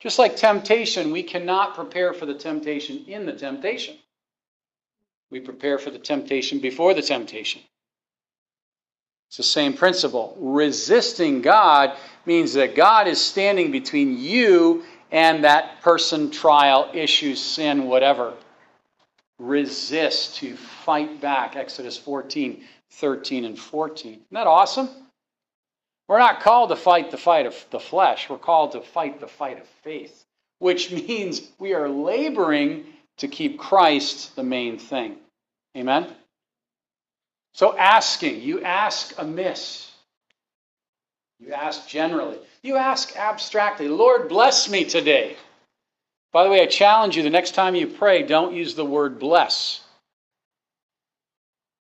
[0.00, 3.96] Just like temptation, we cannot prepare for the temptation in the temptation.
[5.30, 7.62] We prepare for the temptation before the temptation.
[9.28, 10.36] It's the same principle.
[10.38, 17.86] Resisting God means that God is standing between you and that person, trial, issue, sin,
[17.86, 18.34] whatever.
[19.38, 21.56] Resist to fight back.
[21.56, 24.12] Exodus 14, 13, and 14.
[24.12, 24.88] Isn't that awesome?
[26.08, 28.28] We're not called to fight the fight of the flesh.
[28.28, 30.24] We're called to fight the fight of faith,
[30.58, 32.84] which means we are laboring
[33.18, 35.16] to keep Christ the main thing.
[35.76, 36.12] Amen?
[37.52, 39.90] So asking, you ask amiss.
[41.38, 42.38] You ask generally.
[42.62, 45.36] You ask abstractly, Lord, bless me today.
[46.32, 49.18] By the way, I challenge you the next time you pray, don't use the word
[49.18, 49.80] bless.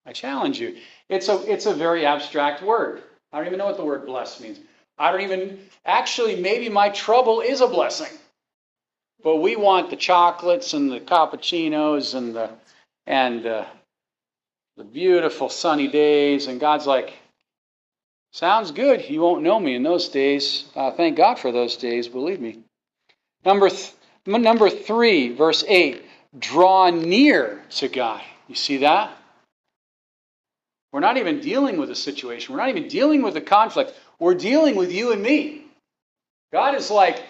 [0.05, 0.77] I challenge you.
[1.09, 3.03] It's a, it's a very abstract word.
[3.31, 4.59] I don't even know what the word bless means.
[4.97, 8.11] I don't even, actually, maybe my trouble is a blessing.
[9.23, 12.49] But we want the chocolates and the cappuccinos and the,
[13.05, 13.65] and uh,
[14.77, 16.47] the beautiful sunny days.
[16.47, 17.13] And God's like,
[18.31, 19.09] sounds good.
[19.09, 20.65] You won't know me in those days.
[20.75, 22.59] Uh, thank God for those days, believe me.
[23.45, 23.93] Number, th-
[24.25, 26.03] number three, verse 8
[26.37, 28.21] draw near to God.
[28.47, 29.11] You see that?
[30.91, 32.53] We're not even dealing with a situation.
[32.53, 33.93] We're not even dealing with a conflict.
[34.17, 35.65] We're dealing with you and me.
[36.51, 37.23] God is like,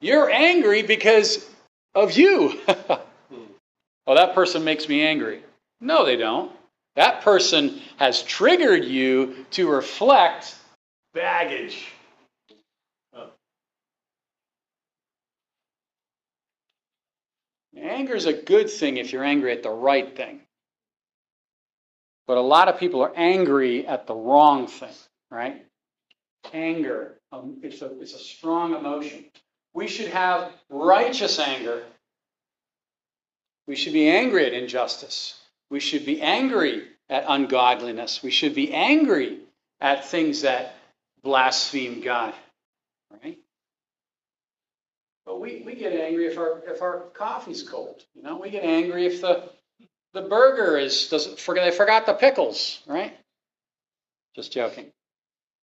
[0.00, 1.48] you're angry because
[1.94, 2.58] of you.
[2.68, 5.42] oh, that person makes me angry.
[5.80, 6.52] No, they don't.
[6.96, 10.54] That person has triggered you to reflect
[11.14, 11.86] baggage.
[17.76, 20.41] Anger is a good thing if you're angry at the right thing.
[22.26, 24.94] But a lot of people are angry at the wrong thing,
[25.30, 25.64] right?
[26.52, 29.24] Anger, um, it's, a, it's a strong emotion.
[29.74, 31.82] We should have righteous anger.
[33.66, 35.40] We should be angry at injustice.
[35.70, 38.22] We should be angry at ungodliness.
[38.22, 39.40] We should be angry
[39.80, 40.74] at things that
[41.22, 42.34] blaspheme God.
[43.10, 43.38] Right?
[45.24, 48.02] But we, we get angry if our if our coffee's cold.
[48.14, 49.48] You know, we get angry if the
[50.12, 53.16] the burger is doesn't forget they forgot the pickles, right?
[54.34, 54.86] Just joking.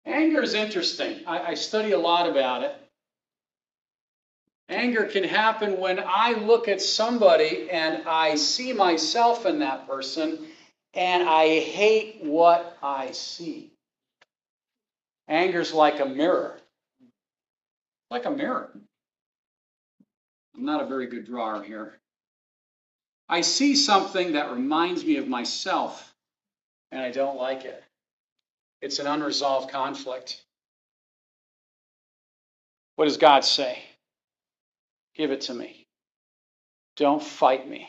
[0.06, 1.20] Anger is interesting.
[1.26, 2.74] I, I study a lot about it.
[4.68, 10.38] Anger can happen when I look at somebody and I see myself in that person
[10.94, 13.72] and I hate what I see.
[15.28, 16.58] Anger's like a mirror.
[18.10, 18.70] Like a mirror.
[20.56, 21.98] I'm not a very good drawer here.
[23.28, 26.14] I see something that reminds me of myself,
[26.90, 27.82] and I don't like it.
[28.82, 30.42] It's an unresolved conflict.
[32.96, 33.82] What does God say?
[35.14, 35.86] Give it to me.
[36.96, 37.88] Don't fight me.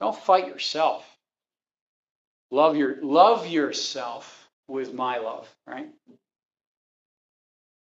[0.00, 1.04] Don't fight yourself.
[2.50, 5.88] Love your love yourself with my love, right?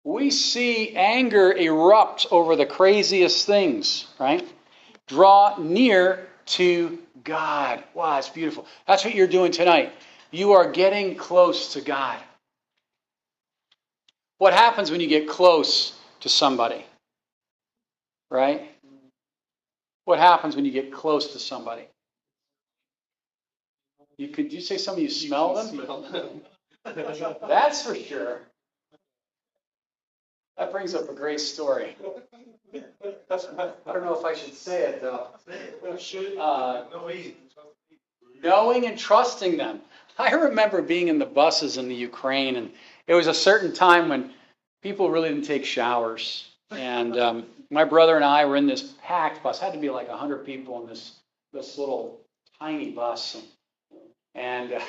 [0.05, 4.47] We see anger erupt over the craziest things, right?
[5.07, 7.83] Draw near to God.
[7.95, 8.67] Wow, it's beautiful.
[8.87, 9.93] That's what you're doing tonight.
[10.31, 12.19] You are getting close to God.
[14.39, 16.85] What happens when you get close to somebody?
[18.31, 18.71] Right?
[20.05, 21.87] What happens when you get close to somebody?
[24.17, 26.43] You could you say something you smell them?
[26.85, 28.41] That's for sure.
[30.59, 31.97] That brings up a great story.
[32.75, 35.29] I don't know if I should say it though.
[36.39, 36.85] Uh,
[38.43, 39.81] knowing and trusting them.
[40.19, 42.71] I remember being in the buses in the Ukraine, and
[43.07, 44.33] it was a certain time when
[44.83, 46.49] people really didn't take showers.
[46.71, 49.61] And um, my brother and I were in this packed bus.
[49.61, 51.19] It had to be like 100 people in this
[51.53, 52.21] this little
[52.59, 53.37] tiny bus,
[54.35, 54.85] and, and uh,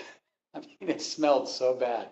[0.55, 2.07] I mean, it smelled so bad.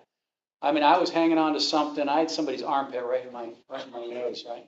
[0.62, 2.08] I mean, I was hanging on to something.
[2.08, 4.68] I had somebody's armpit right in my right in my nose, right?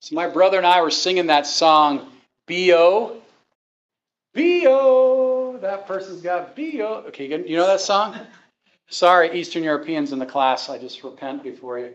[0.00, 2.12] So my brother and I were singing that song,
[2.46, 3.16] B.O.
[4.34, 5.56] B.O.
[5.62, 7.04] That person's got B.O.
[7.08, 8.18] Okay, you know that song?
[8.88, 10.68] Sorry, Eastern Europeans in the class.
[10.68, 11.94] I just repent before you.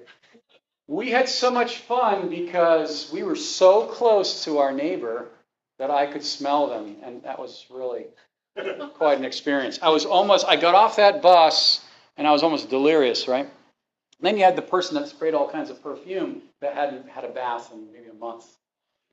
[0.87, 5.29] We had so much fun because we were so close to our neighbor
[5.77, 8.07] that I could smell them, and that was really
[8.95, 9.79] quite an experience.
[9.81, 11.81] I was almost, I got off that bus
[12.21, 13.45] and I was almost delirious, right?
[13.45, 13.51] And
[14.21, 17.29] then you had the person that sprayed all kinds of perfume that hadn't had a
[17.29, 18.45] bath in maybe a month.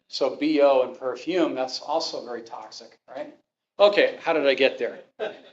[0.09, 3.35] So BO and perfume, that's also very toxic, right?
[3.81, 4.99] Okay, how did I get there?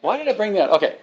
[0.02, 0.70] Why did I bring that?
[0.72, 0.98] Okay.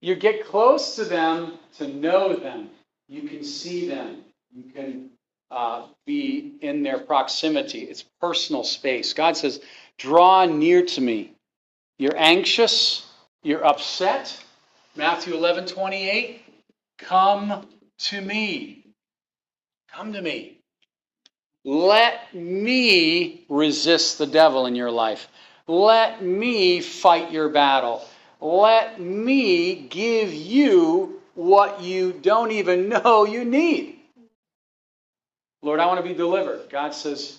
[0.00, 2.68] You get close to them to know them.
[3.06, 4.24] You can see them.
[4.52, 5.10] You can
[5.52, 7.82] uh, be in their proximity.
[7.82, 9.12] It's personal space.
[9.12, 9.60] God says,
[9.98, 11.30] draw near to me.
[11.96, 13.06] You're anxious.
[13.44, 14.36] You're upset.
[14.96, 16.42] Matthew 11, 28.
[16.98, 17.66] Come
[17.98, 18.86] to me.
[19.92, 20.58] Come to me.
[21.64, 25.28] Let me resist the devil in your life.
[25.66, 28.06] Let me fight your battle.
[28.40, 33.98] Let me give you what you don't even know you need.
[35.62, 36.68] Lord, I want to be delivered.
[36.70, 37.38] God says,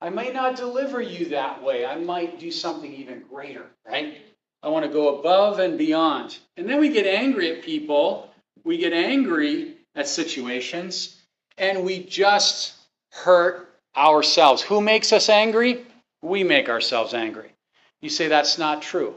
[0.00, 1.86] I may not deliver you that way.
[1.86, 4.18] I might do something even greater, right?
[4.62, 6.38] I want to go above and beyond.
[6.56, 8.30] And then we get angry at people.
[8.64, 11.20] We get angry at situations
[11.58, 12.74] and we just
[13.10, 14.62] hurt ourselves.
[14.62, 15.84] Who makes us angry?
[16.22, 17.52] We make ourselves angry.
[18.00, 19.14] You say that's not true.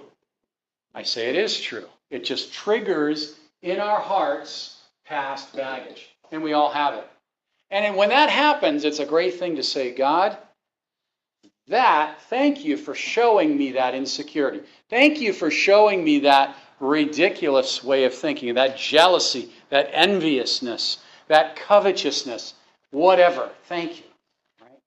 [0.94, 1.86] I say it is true.
[2.10, 6.10] It just triggers in our hearts past baggage.
[6.32, 7.08] And we all have it.
[7.70, 10.38] And when that happens, it's a great thing to say, God,
[11.68, 14.62] that, thank you for showing me that insecurity.
[14.90, 21.56] Thank you for showing me that ridiculous way of thinking, that jealousy, that enviousness, that
[21.56, 22.54] covetousness,
[22.92, 23.50] whatever.
[23.64, 24.04] Thank you.
[24.62, 24.80] Right?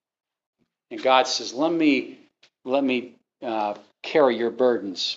[0.93, 2.19] And God says, let me,
[2.65, 5.17] let me uh, carry your burdens.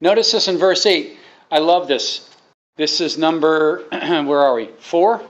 [0.00, 1.18] Notice this in verse 8.
[1.50, 2.26] I love this.
[2.76, 4.70] This is number, where are we?
[4.78, 5.20] Four?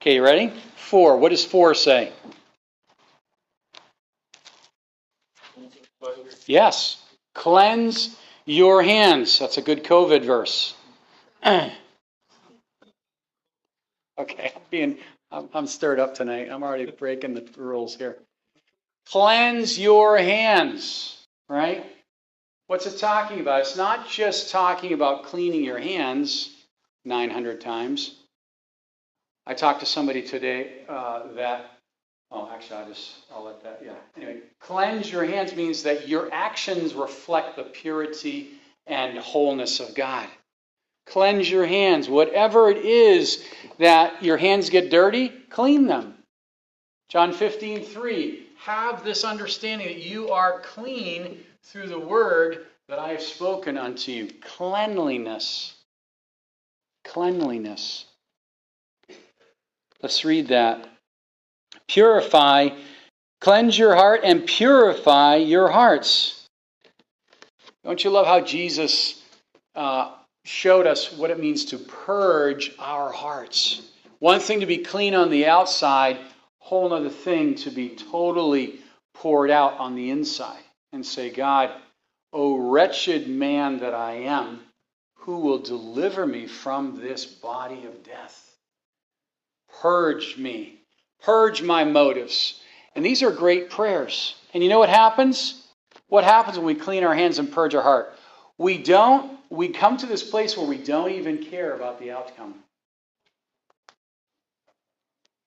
[0.00, 0.52] Okay, you ready?
[0.76, 1.18] Four.
[1.18, 2.12] What does four say?
[6.52, 6.98] Yes.
[7.34, 9.38] Cleanse your hands.
[9.38, 10.74] That's a good COVID verse.
[11.46, 11.72] okay,
[14.18, 14.98] I'm being
[15.30, 16.50] I'm, I'm stirred up tonight.
[16.50, 18.18] I'm already breaking the rules here.
[19.10, 21.16] Cleanse your hands,
[21.48, 21.86] right?
[22.66, 23.60] What's it talking about?
[23.60, 26.50] It's not just talking about cleaning your hands
[27.06, 28.14] 900 times.
[29.46, 31.70] I talked to somebody today uh, that,
[32.32, 33.92] oh, actually, I just, I'll let that, yeah.
[34.16, 38.50] Anyway, cleanse your hands means that your actions reflect the purity
[38.86, 40.26] and wholeness of God.
[41.06, 42.08] Cleanse your hands.
[42.08, 43.44] Whatever it is
[43.78, 46.14] that your hands get dirty, clean them.
[47.08, 48.46] John 15, 3.
[48.58, 54.12] Have this understanding that you are clean through the word that I have spoken unto
[54.12, 54.30] you.
[54.40, 55.74] Cleanliness.
[57.04, 58.06] Cleanliness.
[60.00, 60.91] Let's read that.
[61.88, 62.70] Purify,
[63.40, 66.46] cleanse your heart, and purify your hearts.
[67.84, 69.20] Don't you love how Jesus
[69.74, 70.12] uh,
[70.44, 73.82] showed us what it means to purge our hearts?
[74.20, 76.18] One thing to be clean on the outside,
[76.60, 78.78] whole other thing to be totally
[79.14, 80.62] poured out on the inside
[80.92, 81.72] and say, God,
[82.32, 84.60] O wretched man that I am,
[85.16, 88.56] who will deliver me from this body of death?
[89.80, 90.81] Purge me.
[91.22, 92.60] Purge my motives.
[92.94, 94.34] And these are great prayers.
[94.52, 95.66] And you know what happens?
[96.08, 98.14] What happens when we clean our hands and purge our heart?
[98.58, 102.54] We don't, we come to this place where we don't even care about the outcome.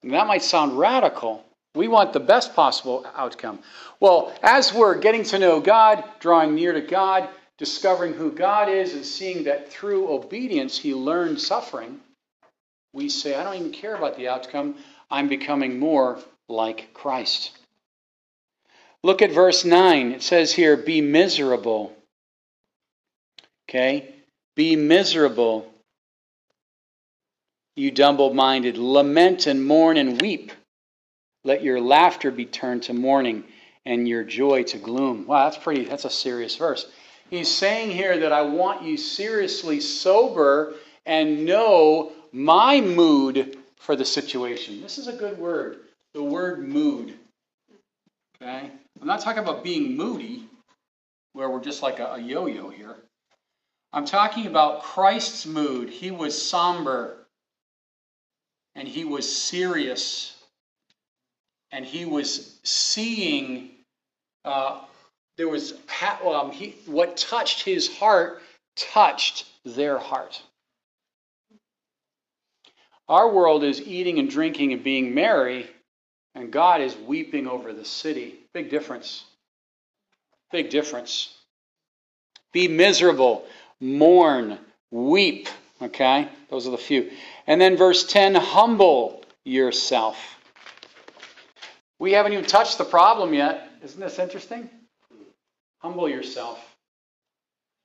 [0.01, 1.43] And that might sound radical.
[1.75, 3.59] We want the best possible outcome.
[3.99, 8.93] Well, as we're getting to know God, drawing near to God, discovering who God is,
[8.93, 11.99] and seeing that through obedience he learned suffering,
[12.93, 14.75] we say, I don't even care about the outcome.
[15.09, 17.51] I'm becoming more like Christ.
[19.03, 20.13] Look at verse 9.
[20.13, 21.95] It says here, Be miserable.
[23.69, 24.15] Okay?
[24.55, 25.69] Be miserable,
[27.75, 28.77] you double minded.
[28.77, 30.53] Lament and mourn and weep.
[31.43, 33.43] Let your laughter be turned to mourning
[33.85, 35.27] and your joy to gloom.
[35.27, 36.87] Wow, that's pretty, that's a serious verse.
[37.29, 40.75] He's saying here that I want you seriously sober
[41.05, 44.81] and know my mood for the situation.
[44.81, 45.79] This is a good word,
[46.13, 47.13] the word mood.
[48.41, 48.71] Okay?
[49.01, 50.47] I'm not talking about being moody,
[51.33, 52.95] where we're just like a, a yo yo here.
[53.93, 55.89] I'm talking about Christ's mood.
[55.89, 57.17] He was somber,
[58.75, 60.35] and he was serious,
[61.71, 63.69] and he was seeing.
[64.43, 64.81] Uh,
[65.37, 65.73] there was
[66.23, 68.41] um, he, what touched his heart
[68.75, 70.41] touched their heart.
[73.07, 75.67] Our world is eating and drinking and being merry,
[76.33, 78.35] and God is weeping over the city.
[78.53, 79.23] Big difference.
[80.51, 81.33] Big difference.
[82.51, 83.45] Be miserable,
[83.79, 84.57] mourn,
[84.91, 85.49] weep.
[85.81, 86.29] Okay?
[86.49, 87.11] Those are the few.
[87.47, 90.17] And then verse 10 humble yourself.
[91.99, 93.69] We haven't even touched the problem yet.
[93.83, 94.69] Isn't this interesting?
[95.79, 96.59] Humble yourself.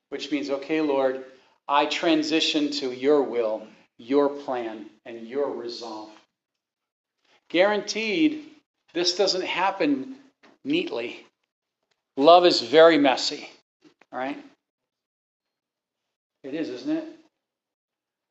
[0.09, 1.23] Which means, okay, Lord,
[1.67, 3.67] I transition to your will
[4.01, 6.09] your plan and your resolve.
[7.49, 8.45] Guaranteed,
[8.93, 10.15] this doesn't happen
[10.63, 11.25] neatly.
[12.17, 13.49] Love is very messy,
[14.11, 14.37] right?
[16.43, 17.05] It is, isn't it?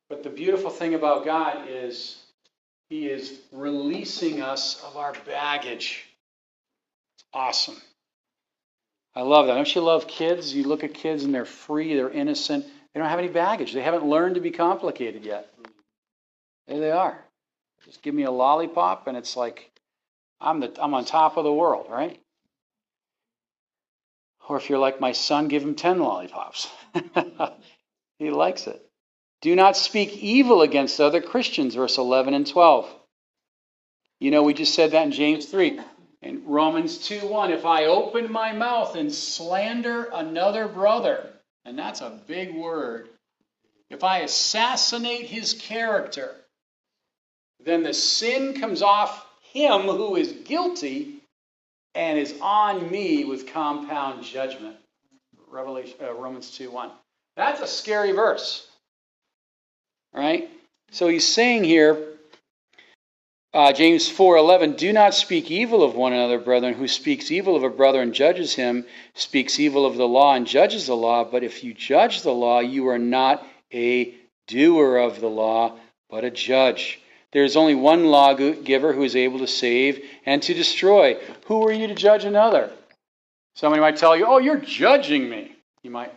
[0.09, 2.17] But the beautiful thing about God is
[2.89, 6.05] He is releasing us of our baggage.
[7.15, 7.77] It's awesome.
[9.15, 9.55] I love that.
[9.55, 10.53] Don't you love kids?
[10.53, 13.73] You look at kids and they're free, they're innocent, they don't have any baggage.
[13.73, 15.47] They haven't learned to be complicated yet.
[16.71, 17.21] There they are.
[17.83, 19.69] Just give me a lollipop, and it's like
[20.39, 22.17] I'm the I'm on top of the world, right?
[24.47, 26.69] Or if you're like my son, give him 10 lollipops.
[28.19, 28.81] he likes it.
[29.41, 32.87] Do not speak evil against other Christians, verse 11 and 12.
[34.21, 35.77] You know, we just said that in James 3.
[36.21, 41.33] In Romans 2 1, if I open my mouth and slander another brother,
[41.65, 43.09] and that's a big word,
[43.89, 46.37] if I assassinate his character,
[47.65, 51.21] then the sin comes off him who is guilty
[51.93, 54.77] and is on me with compound judgment.
[55.49, 56.89] Revelation, uh, Romans 2 1.
[57.35, 58.67] That's a scary verse.
[60.13, 60.49] Right?
[60.91, 62.11] So he's saying here,
[63.53, 66.73] uh, James 4:11, "Do not speak evil of one another, brethren.
[66.73, 70.47] Who speaks evil of a brother and judges him, speaks evil of the law and
[70.47, 71.25] judges the law.
[71.25, 74.13] But if you judge the law, you are not a
[74.47, 75.77] doer of the law,
[76.09, 77.00] but a judge.
[77.31, 81.15] There is only one lawgiver who is able to save and to destroy.
[81.45, 82.71] Who are you to judge another?
[83.55, 86.13] Somebody might tell you, "Oh, you're judging me." You might,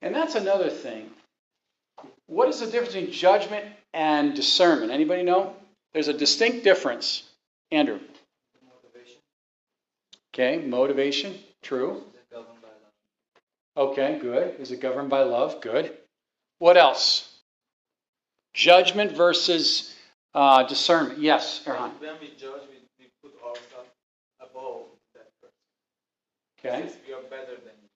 [0.00, 1.10] and that's another thing.
[2.26, 4.92] What is the difference between judgment and discernment?
[4.92, 5.56] Anybody know?
[5.92, 7.24] There's a distinct difference.
[7.70, 8.00] Andrew.
[8.64, 9.20] Motivation.
[10.32, 11.38] Okay, motivation.
[11.62, 12.04] True.
[13.76, 14.60] Okay, good.
[14.60, 15.60] Is it governed by love?
[15.62, 15.96] Good.
[16.58, 17.28] What else?
[18.52, 19.94] Judgment versus
[20.34, 21.18] uh, discernment.
[21.18, 21.92] Yes, Erhan.
[22.00, 23.90] When we judge, we, we put ourselves
[24.40, 25.62] above that person.
[26.58, 26.88] Okay.
[26.88, 27.88] Says we are better than you.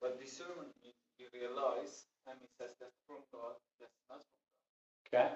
[0.00, 5.18] But discernment means we realize, and it says that's from God, that's not from God.
[5.18, 5.34] Okay.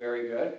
[0.00, 0.58] Very good.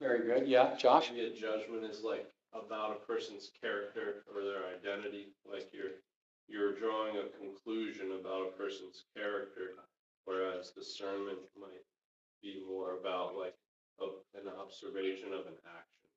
[0.00, 0.48] Very good.
[0.48, 1.10] Yeah, Josh?
[1.10, 5.98] Maybe a judgment is like about a person's character or their identity, like you're
[6.46, 9.74] you're drawing a conclusion about a person's character,
[10.26, 11.82] whereas discernment might
[12.42, 13.54] be more about like
[14.00, 14.04] a,
[14.38, 16.08] an observation of an action.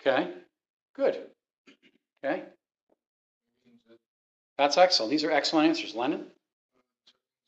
[0.00, 0.30] Okay,
[0.94, 1.26] good.
[2.24, 2.42] Okay.
[4.58, 5.10] That's excellent.
[5.10, 5.94] These are excellent answers.
[5.94, 6.26] Lennon?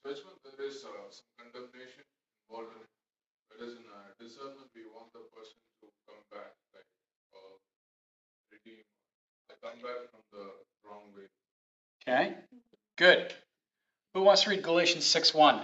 [0.07, 2.03] Judgment, there is uh, some condemnation
[2.49, 2.89] involved in it.
[3.49, 6.89] Whereas in uh, discernment, we want the person to come back, like,
[7.35, 7.55] uh,
[8.51, 8.83] redeem,
[9.49, 10.45] like, come back from the
[10.83, 11.31] wrong way.
[12.03, 12.35] Okay,
[12.99, 13.33] good.
[14.15, 15.61] Who wants to read Galatians 6 1?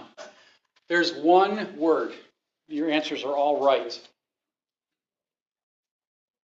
[0.89, 2.13] There's one word.
[2.71, 3.99] Your answers are all right.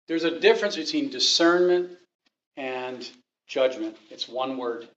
[0.09, 1.91] There's a difference between discernment
[2.57, 3.09] and
[3.47, 3.97] judgment.
[4.11, 4.89] It's one word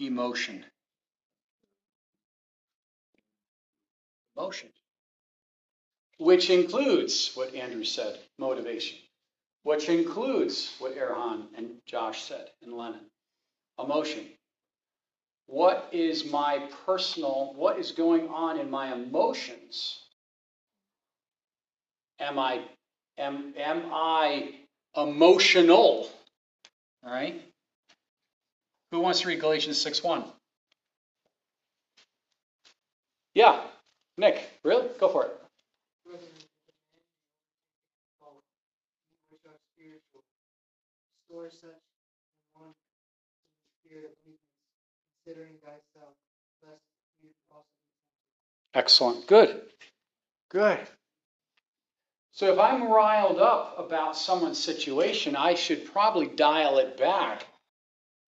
[0.00, 0.64] emotion.
[4.36, 4.70] Emotion.
[6.18, 8.98] Which includes what Andrew said motivation.
[9.62, 13.06] Which includes what Erhan and Josh said and Lennon
[13.78, 14.24] emotion.
[15.46, 19.98] What is my personal, what is going on in my emotions?
[22.18, 22.62] Am I
[23.18, 24.54] am, am I
[24.96, 26.08] emotional?
[27.04, 27.42] All right?
[28.90, 30.24] Who wants to read Galatians 6 1?
[33.34, 33.60] Yeah,
[34.16, 34.88] Nick, really?
[34.98, 35.40] Go for it.
[41.50, 41.76] such
[42.54, 42.72] one
[43.84, 44.34] spirit of
[45.24, 46.14] considering thyself,
[46.62, 46.80] lest
[47.22, 47.64] you also
[48.74, 49.26] Excellent.
[49.26, 49.62] Good.
[50.50, 50.80] Good.
[52.32, 57.46] So if I'm riled up about someone's situation, I should probably dial it back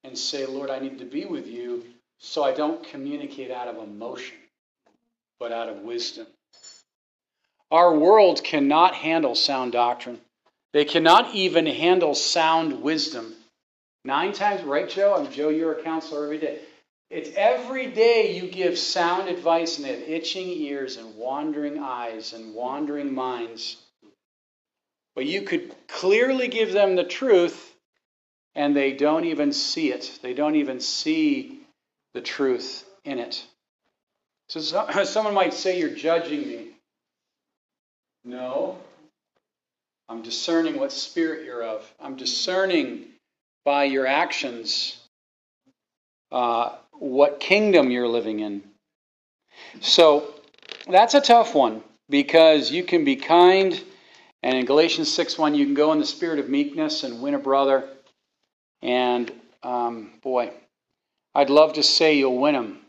[0.04, 1.84] and say, Lord, I need to be with you
[2.18, 4.36] so I don't communicate out of emotion,
[5.40, 6.26] but out of wisdom.
[7.70, 10.20] Our world cannot handle sound doctrine.
[10.72, 13.34] They cannot even handle sound wisdom.
[14.04, 15.16] Nine times, right, Joe?
[15.16, 16.60] I'm Joe, you're a counselor every day.
[17.08, 22.54] It's every day you give sound advice and have itching ears and wandering eyes and
[22.54, 23.76] wandering minds.
[25.14, 27.74] But you could clearly give them the truth
[28.56, 30.18] and they don't even see it.
[30.22, 31.60] They don't even see
[32.14, 33.44] the truth in it.
[34.48, 34.60] So
[35.04, 36.68] someone might say, You're judging me.
[38.24, 38.78] No.
[40.08, 41.88] I'm discerning what spirit you're of.
[42.00, 43.06] I'm discerning
[43.64, 44.98] by your actions
[46.30, 48.62] uh, what kingdom you're living in.
[49.80, 50.34] So
[50.88, 53.80] that's a tough one because you can be kind,
[54.42, 57.34] and in Galatians 6 1, you can go in the spirit of meekness and win
[57.34, 57.88] a brother.
[58.82, 59.32] And
[59.62, 60.52] um, boy,
[61.34, 62.80] I'd love to say you'll win them,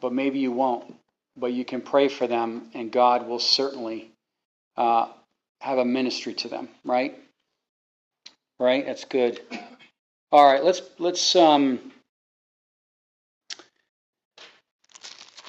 [0.00, 0.94] but maybe you won't.
[1.36, 4.12] But you can pray for them, and God will certainly
[4.76, 5.08] uh,
[5.60, 7.18] have a ministry to them, right?
[8.60, 8.86] Right?
[8.86, 9.40] That's good.
[10.30, 11.92] All right, let's let's um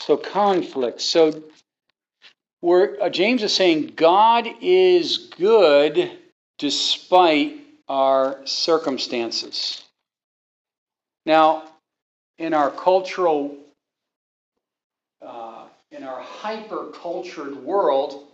[0.06, 1.01] so conflict.
[1.01, 1.43] So
[2.62, 6.12] we're uh, James is saying God is good
[6.60, 9.84] despite our circumstances.
[11.26, 11.64] Now,
[12.38, 13.58] in our cultural,
[15.26, 18.28] uh, in our hyper cultured world,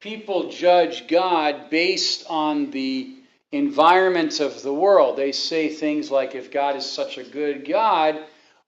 [0.00, 3.12] people judge God based on the
[3.50, 5.16] environment of the world.
[5.16, 8.20] They say things like, if God is such a good God,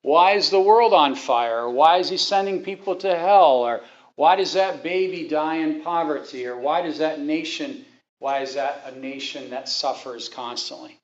[0.03, 1.69] why is the world on fire?
[1.69, 3.59] Why is he sending people to hell?
[3.59, 3.83] Or
[4.17, 6.47] why does that baby die in poverty?
[6.47, 7.85] Or why does that nation,
[8.19, 10.99] why is that a nation that suffers constantly?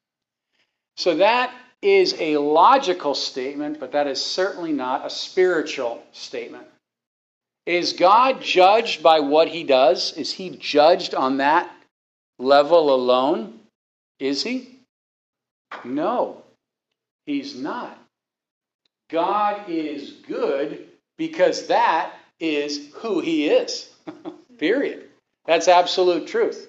[0.96, 6.66] So that is a logical statement, but that is certainly not a spiritual statement.
[7.66, 10.12] Is God judged by what he does?
[10.16, 11.70] Is he judged on that
[12.38, 13.60] level alone?
[14.18, 14.78] Is he?
[15.84, 16.42] No,
[17.26, 17.98] he's not.
[19.08, 23.88] God is good because that is who he is.
[24.58, 25.08] Period.
[25.46, 26.68] That's absolute truth.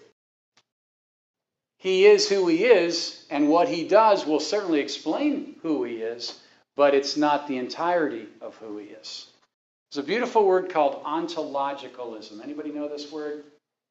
[1.79, 6.39] He is who he is, and what he does will certainly explain who he is,
[6.75, 9.27] but it's not the entirety of who he is.
[9.91, 12.43] There's a beautiful word called ontologicalism.
[12.43, 13.43] Anybody know this word?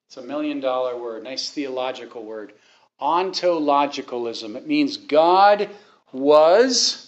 [0.09, 2.53] It's a million dollar word, nice theological word.
[3.01, 4.57] Ontologicalism.
[4.57, 5.71] It means God
[6.13, 7.06] was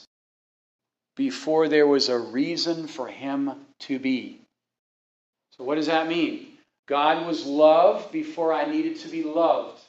[1.18, 3.50] before there was a reason for him
[3.80, 4.40] to be.
[5.56, 6.46] So, what does that mean?
[6.86, 9.82] God was love before I needed to be loved.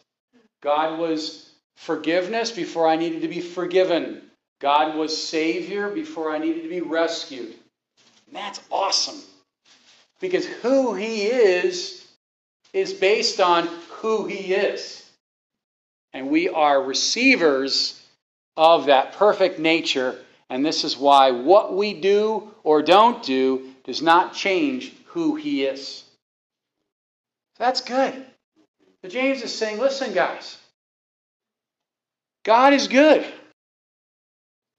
[0.62, 4.24] God was forgiveness before I needed to be forgiven.
[4.60, 7.54] God was Savior before I needed to be rescued.
[8.28, 9.22] And that's awesome.
[10.20, 12.06] Because who He is
[12.74, 15.06] is based on who He is.
[16.12, 18.04] And we are receivers
[18.58, 20.18] of that perfect nature.
[20.50, 25.64] And this is why what we do or don't do does not change who He
[25.64, 26.04] is.
[27.58, 28.14] That's good.
[29.02, 30.58] So James is saying, listen, guys,
[32.44, 33.26] God is good.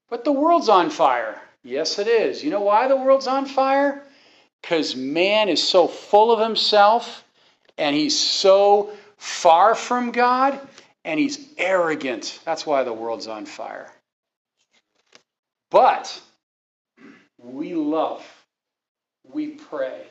[0.08, 1.40] But the world's on fire.
[1.62, 2.42] Yes, it is.
[2.42, 4.02] You know why the world's on fire?
[4.60, 7.24] Because man is so full of himself
[7.78, 10.58] and he's so far from God
[11.04, 12.40] and he's arrogant.
[12.44, 13.90] That's why the world's on fire.
[15.70, 16.20] But
[17.38, 18.24] we love,
[19.32, 20.02] we pray,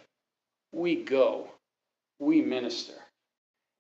[0.72, 1.50] we go,
[2.20, 2.94] we minister,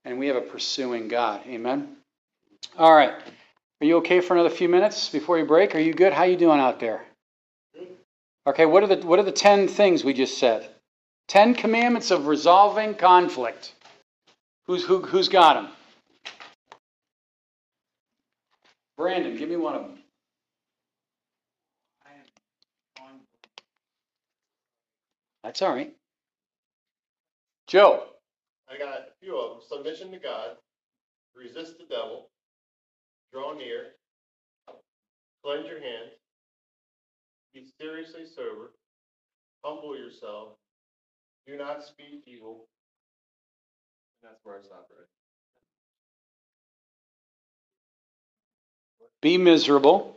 [0.05, 1.41] and we have a pursuing God.
[1.47, 1.95] Amen.
[2.77, 3.13] All right.
[3.81, 5.73] Are you okay for another few minutes before you break?
[5.73, 6.11] Are you good?
[6.11, 7.05] How you doing out there?
[8.45, 10.67] Okay, what are the what are the 10 things we just said?
[11.27, 13.73] 10 commandments of resolving conflict.
[14.65, 15.69] Who's who who's got them?
[18.97, 19.98] Brandon, give me one of them.
[25.49, 25.91] That's all right.
[27.65, 28.03] Joe.
[28.69, 29.59] I got a few of them.
[29.67, 30.57] Submission to God,
[31.35, 32.29] resist the devil,
[33.33, 33.95] draw near,
[35.43, 36.11] cleanse your hands,
[37.51, 38.73] be seriously sober,
[39.65, 40.49] humble yourself,
[41.47, 42.67] do not speak evil.
[44.21, 45.07] And that's where I stop right.
[49.19, 50.15] Be miserable.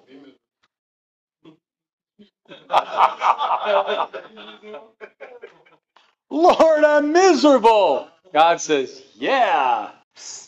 [6.31, 8.09] Lord, I'm miserable.
[8.33, 9.91] God says, Yeah.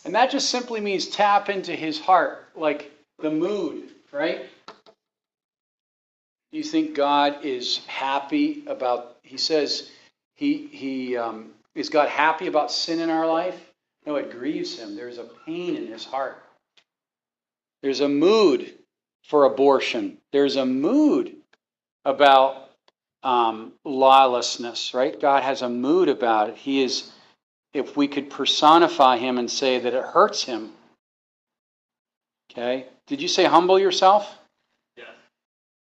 [0.04, 4.46] And that just simply means tap into his heart, like the mood, right?
[6.52, 9.90] Do you think God is happy about, he says,
[10.34, 13.58] he, he um, is God happy about sin in our life?
[14.06, 14.94] No, it grieves him.
[14.94, 16.42] There's a pain in his heart.
[17.82, 18.72] There's a mood
[19.24, 20.18] for abortion.
[20.32, 21.34] There's a mood
[22.04, 22.70] about
[23.22, 25.18] um, lawlessness, right?
[25.18, 26.56] God has a mood about it.
[26.56, 27.10] He is,
[27.72, 30.72] if we could personify him and say that it hurts him.
[32.52, 32.86] Okay?
[33.06, 34.38] Did you say humble yourself?
[34.96, 35.06] Yes.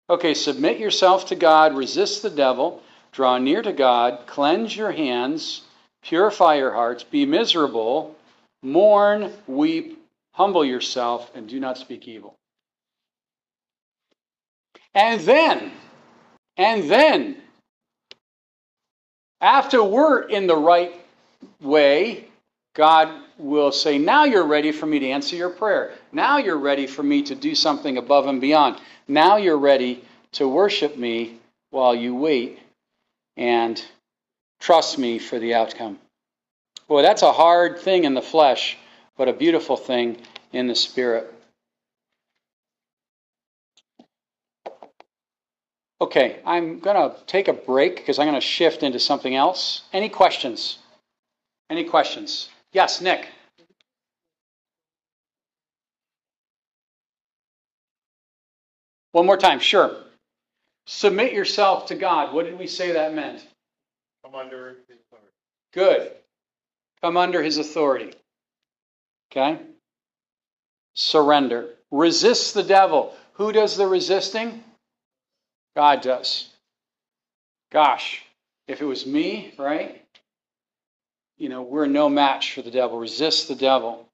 [0.08, 5.62] Okay, submit yourself to God, resist the devil, draw near to God, cleanse your hands,
[6.02, 8.16] purify your hearts, be miserable,
[8.62, 10.02] mourn, weep,
[10.32, 12.34] humble yourself, and do not speak evil.
[14.94, 15.72] And then,
[16.56, 17.36] and then,
[19.40, 20.94] after we're in the right
[21.60, 22.26] way,
[22.74, 25.92] God will say, Now you're ready for me to answer your prayer.
[26.12, 28.80] Now you're ready for me to do something above and beyond.
[29.08, 31.38] Now you're ready to worship me
[31.70, 32.58] while you wait
[33.36, 33.82] and
[34.60, 35.98] trust me for the outcome.
[36.88, 38.76] Boy, that's a hard thing in the flesh,
[39.16, 40.18] but a beautiful thing
[40.52, 41.32] in the spirit.
[46.02, 49.82] Okay, I'm going to take a break because I'm going to shift into something else.
[49.92, 50.78] Any questions?
[51.70, 52.48] Any questions?
[52.72, 53.28] Yes, Nick.
[59.12, 59.94] One more time, sure.
[60.88, 62.34] Submit yourself to God.
[62.34, 63.46] What did we say that meant?
[64.24, 65.28] Come under his authority.
[65.72, 66.12] Good.
[67.00, 68.12] Come under his authority.
[69.30, 69.60] Okay?
[70.94, 71.68] Surrender.
[71.92, 73.14] Resist the devil.
[73.34, 74.64] Who does the resisting?
[75.76, 76.48] God does.
[77.70, 78.22] Gosh,
[78.68, 80.02] if it was me, right?
[81.38, 82.98] You know, we're no match for the devil.
[82.98, 84.08] Resist the devil.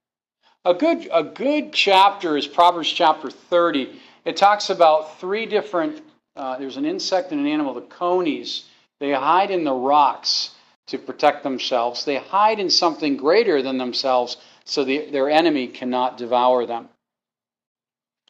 [0.65, 4.01] A good, a good chapter is Proverbs chapter 30.
[4.25, 6.03] It talks about three different,
[6.37, 8.65] uh, there's an insect and an animal, the conies.
[9.01, 10.51] They hide in the rocks
[10.89, 12.05] to protect themselves.
[12.05, 16.89] They hide in something greater than themselves so the, their enemy cannot devour them.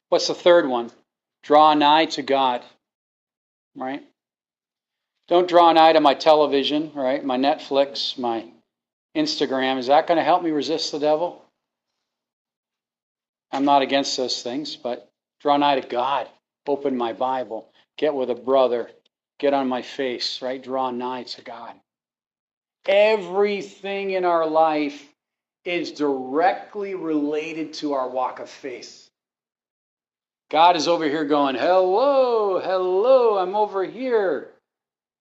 [0.09, 0.91] What's the third one?
[1.43, 2.62] Draw nigh to God.
[3.79, 4.03] Right?
[5.29, 7.24] Don't draw nigh to my television, right?
[7.24, 8.47] My Netflix, my
[9.16, 9.79] Instagram.
[9.79, 11.45] Is that going to help me resist the devil?
[13.53, 15.11] I'm not against those things, but
[15.41, 16.29] draw nigh to God.
[16.66, 17.68] Open my Bible.
[17.97, 18.91] Get with a brother.
[19.39, 20.62] Get on my face, right?
[20.62, 21.74] Draw nigh to God.
[22.87, 25.07] Everything in our life
[25.64, 29.07] is directly related to our walk of faith.
[30.51, 34.49] God is over here going, Hello, hello, I'm over here.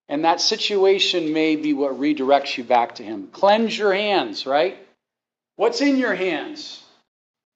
[0.10, 3.28] And that situation may be what redirects you back to Him.
[3.32, 4.78] Cleanse your hands, right?
[5.58, 6.84] What's in your hands?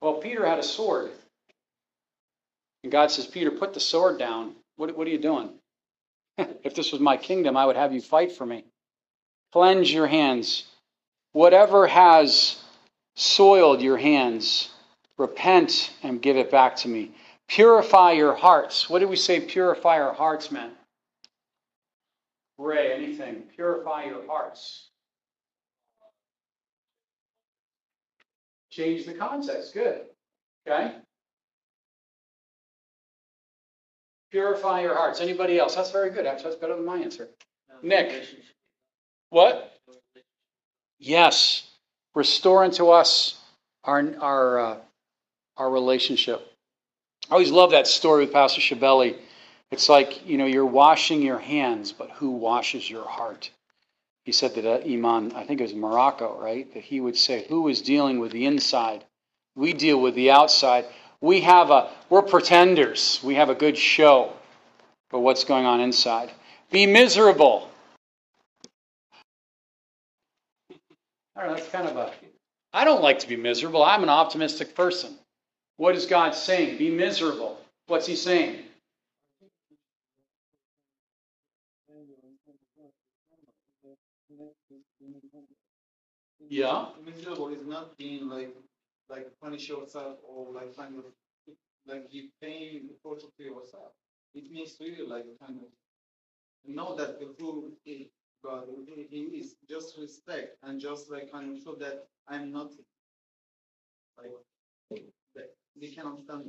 [0.01, 1.11] Well, Peter had a sword.
[2.83, 4.55] And God says, Peter, put the sword down.
[4.75, 5.49] What, what are you doing?
[6.37, 8.65] if this was my kingdom, I would have you fight for me.
[9.53, 10.63] Cleanse your hands.
[11.33, 12.61] Whatever has
[13.15, 14.69] soiled your hands,
[15.17, 17.11] repent and give it back to me.
[17.47, 18.89] Purify your hearts.
[18.89, 20.73] What did we say purify our hearts meant?
[22.57, 23.43] Ray, anything.
[23.55, 24.89] Purify your hearts.
[28.69, 29.73] Change the context.
[29.73, 30.03] Good.
[30.67, 30.95] Okay?
[34.31, 35.19] Purify your hearts.
[35.19, 35.75] Anybody else?
[35.75, 36.25] That's very good.
[36.25, 37.27] Actually, that's better than my answer.
[37.83, 38.25] Nick.
[39.29, 39.75] What?
[40.99, 41.69] Yes.
[42.15, 43.39] Restore unto us
[43.83, 44.77] our our uh,
[45.57, 46.50] our relationship.
[47.31, 49.15] I always love that story with Pastor Shabelli.
[49.71, 53.49] It's like, you know, you're washing your hands, but who washes your heart?
[54.25, 56.71] He said that uh, Iman, I think it was Morocco, right?
[56.73, 59.05] That he would say, who is dealing with the inside?
[59.55, 60.83] We deal with the outside.
[61.21, 63.21] We have a, we're pretenders.
[63.23, 64.33] We have a good show,
[65.09, 66.31] but what's going on inside?
[66.69, 67.69] Be miserable.
[71.37, 72.11] I don't know, that's kind of a,
[72.73, 73.83] I don't like to be miserable.
[73.83, 75.17] I'm an optimistic person.
[75.81, 76.77] What is God saying?
[76.77, 77.57] Be miserable.
[77.87, 78.65] What's he saying?
[86.49, 86.89] Yeah.
[87.03, 88.55] Miserable is not being like
[89.09, 91.05] like punish yourself or like kind of
[91.87, 93.91] like give pain torture to yourself.
[94.35, 95.69] It means really like kind of
[96.63, 98.05] know that the who is
[98.45, 98.65] God
[99.09, 102.85] he is just respect and just like kind of show that I'm nothing.
[104.15, 104.29] Like
[105.81, 106.43] we can understand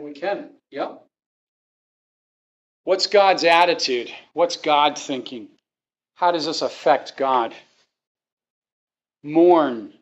[0.00, 0.50] we can.
[0.70, 1.04] Yep.
[2.84, 4.12] What's God's attitude?
[4.32, 5.48] What's God thinking?
[6.14, 7.54] How does this affect God?
[9.24, 9.92] Mourn.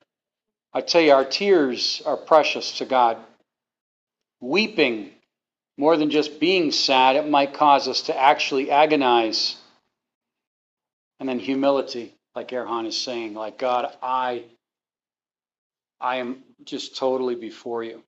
[0.73, 3.17] I tell you, our tears are precious to God.
[4.41, 5.11] Weeping,
[5.77, 9.57] more than just being sad, it might cause us to actually agonize.
[11.19, 14.45] And then humility, like Erhan is saying, like God, I,
[16.01, 18.03] I am just totally before you.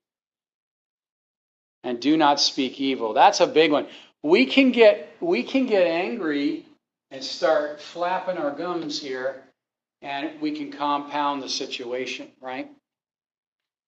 [1.85, 3.13] And do not speak evil.
[3.13, 3.87] That's a big one.
[4.23, 6.65] We can get we can get angry
[7.11, 9.43] and start flapping our gums here,
[10.01, 12.71] and we can compound the situation, right?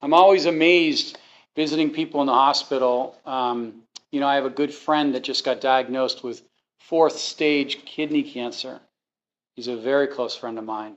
[0.02, 1.18] I'm always amazed
[1.56, 3.16] visiting people in the hospital.
[3.24, 6.42] Um, you know, I have a good friend that just got diagnosed with
[6.80, 8.80] fourth stage kidney cancer.
[9.56, 10.96] He's a very close friend of mine,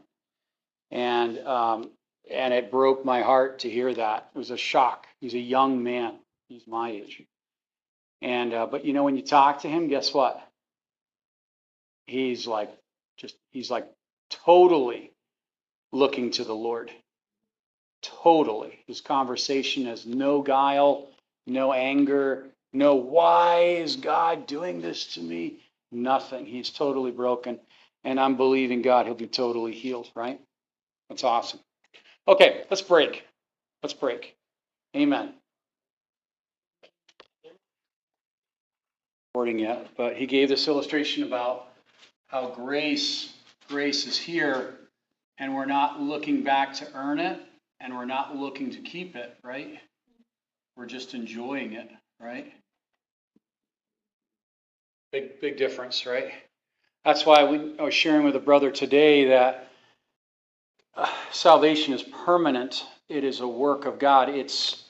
[0.92, 1.92] and um,
[2.30, 4.30] and it broke my heart to hear that.
[4.36, 5.08] It was a shock.
[5.22, 6.16] He's a young man.
[6.50, 7.24] He's my age.
[8.22, 10.42] And uh, but you know when you talk to him, guess what?
[12.08, 12.72] He's like
[13.18, 13.88] just he's like
[14.30, 15.12] totally
[15.94, 16.92] looking to the Lord.
[18.04, 18.80] Totally.
[18.88, 21.10] His conversation has no guile,
[21.48, 25.60] no anger, no why is God doing this to me?
[25.92, 26.46] Nothing.
[26.46, 27.60] He's totally broken.
[28.04, 30.40] And I'm believing God he'll be totally healed, right?
[31.10, 31.60] That's awesome.
[32.28, 33.26] Okay, let's break.
[33.84, 34.36] Let's break.
[34.96, 35.34] Amen.
[39.46, 41.68] Yet, but he gave this illustration about
[42.28, 43.34] how grace
[43.70, 44.76] grace is here
[45.38, 47.40] and we're not looking back to earn it
[47.80, 49.80] and we're not looking to keep it right
[50.76, 52.52] we're just enjoying it right
[55.12, 56.34] Big, big difference, right?
[57.06, 59.70] That's why we, I was sharing with a brother today that
[60.96, 62.84] uh, salvation is permanent.
[63.08, 64.28] It is a work of God.
[64.28, 64.84] It's,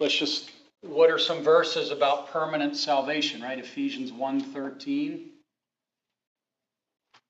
[0.00, 0.50] let's just,
[0.86, 3.58] what are some verses about permanent salvation, right?
[3.58, 5.28] Ephesians 1.13.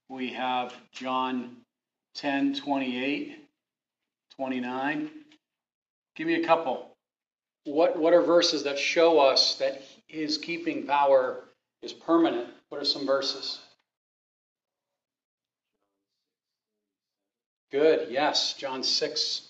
[0.09, 1.57] We have John
[2.16, 3.38] 10, 28,
[4.36, 5.11] 29.
[6.16, 6.90] Give me a couple.
[7.64, 11.44] What, what are verses that show us that his keeping power
[11.82, 12.48] is permanent?
[12.68, 13.61] What are some verses?
[17.72, 18.55] Good, yes.
[18.55, 19.48] John 6.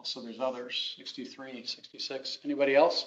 [0.00, 2.38] Also, there's others 63, 66.
[2.42, 3.04] Anybody else?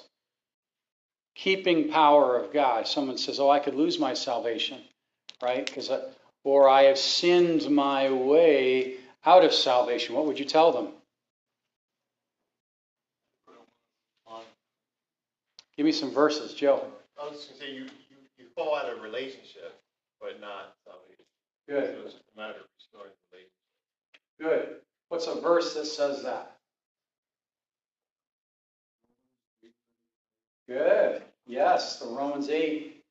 [1.34, 2.88] Keeping power of God.
[2.88, 4.80] Someone says, Oh, I could lose my salvation,
[5.42, 5.66] right?
[5.66, 6.12] Because uh,
[6.44, 10.14] or I have sinned my way out of salvation.
[10.14, 10.90] What would you tell them?
[15.76, 16.86] Give me some verses, Joe.
[17.20, 19.82] I was just gonna say, you, you, you fall out of relationship,
[20.22, 21.26] but not salvation.
[21.68, 21.96] Good.
[21.96, 23.52] So it's a matter of restoring relationship.
[24.40, 24.76] Good.
[25.10, 26.58] What's a verse that says that?
[30.68, 31.22] Good.
[31.46, 33.04] Yes, the Romans 8.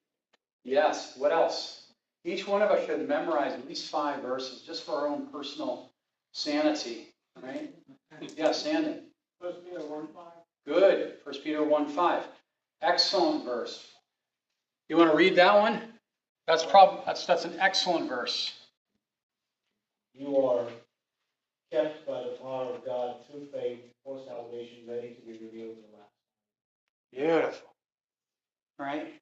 [0.64, 1.14] Yes.
[1.16, 1.86] What else?
[2.24, 5.90] Each one of us should memorize at least five verses just for our own personal
[6.32, 7.08] sanity.
[7.42, 7.74] Right?
[8.36, 9.00] Yes, Andy.
[9.40, 10.32] First Peter one five.
[10.66, 11.14] Good.
[11.24, 12.22] First Peter 1 5.
[12.82, 13.88] Excellent verse.
[14.88, 15.80] You want to read that one?
[16.46, 18.52] That's prob- that's that's an excellent verse.
[20.14, 20.66] You are
[21.72, 25.82] kept by the power of God through faith for salvation, ready to be revealed in
[25.90, 25.91] the last.
[27.12, 27.68] Beautiful.
[28.78, 29.14] Right?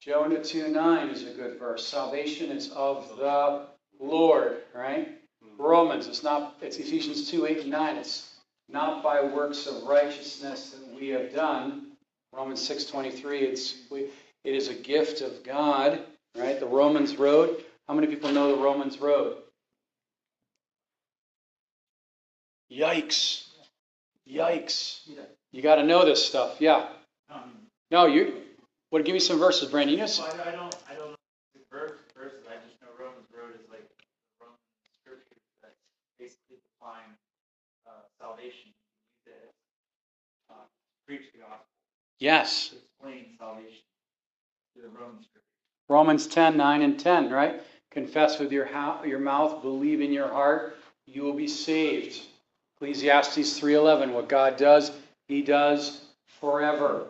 [0.00, 1.86] Jonah 2 9 is a good verse.
[1.86, 3.66] Salvation is of the
[4.00, 5.08] Lord, right?
[5.42, 5.62] Hmm.
[5.62, 7.96] Romans, it's not, it's Ephesians 2 8 and 9.
[7.96, 8.34] It's
[8.68, 11.92] not by works of righteousness that we have done.
[12.32, 14.06] Romans 6 23, it's, we,
[14.44, 16.00] it is a gift of God,
[16.36, 16.58] right?
[16.58, 17.64] The Romans road.
[17.88, 19.38] How many people know the Romans road?
[22.70, 23.48] Yikes.
[24.30, 25.00] Yikes.
[25.52, 26.56] You got to know this stuff.
[26.60, 26.88] Yeah.
[27.30, 27.52] Um,
[27.90, 28.42] No, you.
[28.90, 29.04] What?
[29.04, 29.94] Give me some verses, Brandon.
[29.94, 31.16] You know, so I, I don't, I don't know
[32.18, 32.44] verses.
[32.48, 33.84] I just know Romans Road is like
[34.40, 34.56] Roman
[35.00, 35.72] scripture that
[36.18, 37.14] basically define
[37.86, 38.72] uh, salvation.
[39.26, 39.34] Use
[40.50, 40.54] uh,
[41.06, 41.66] preach the gospel,
[42.18, 42.74] yes.
[42.74, 43.84] explain salvation
[44.76, 45.44] to the Roman scripture.
[45.88, 47.62] Romans 10, 9 and 10, right?
[47.90, 50.76] Confess with your, ha- your mouth, believe in your heart,
[51.06, 52.20] you will be saved.
[52.76, 54.92] Ecclesiastes 3.11, what God does,
[55.28, 56.00] he does
[56.40, 57.06] forever.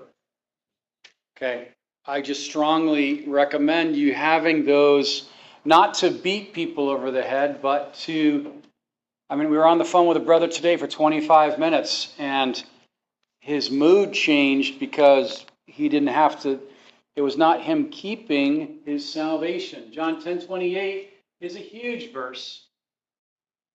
[1.36, 1.68] Okay,
[2.04, 5.28] I just strongly recommend you having those,
[5.64, 8.52] not to beat people over the head, but to,
[9.30, 12.62] I mean, we were on the phone with a brother today for 25 minutes, and
[13.40, 16.60] his mood changed because he didn't have to,
[17.14, 19.92] it was not him keeping his salvation.
[19.92, 22.64] John 10 28 is a huge verse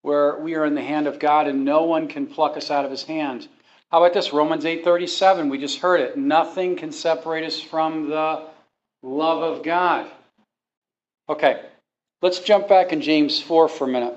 [0.02, 2.84] where we are in the hand of God and no one can pluck us out
[2.84, 3.48] of his hand.
[3.90, 4.32] How about this?
[4.32, 6.16] Romans 8:37, we just heard it.
[6.16, 8.42] Nothing can separate us from the
[9.02, 10.10] love of God.
[11.28, 11.62] Okay,
[12.22, 14.14] let's jump back in James 4 for a minute.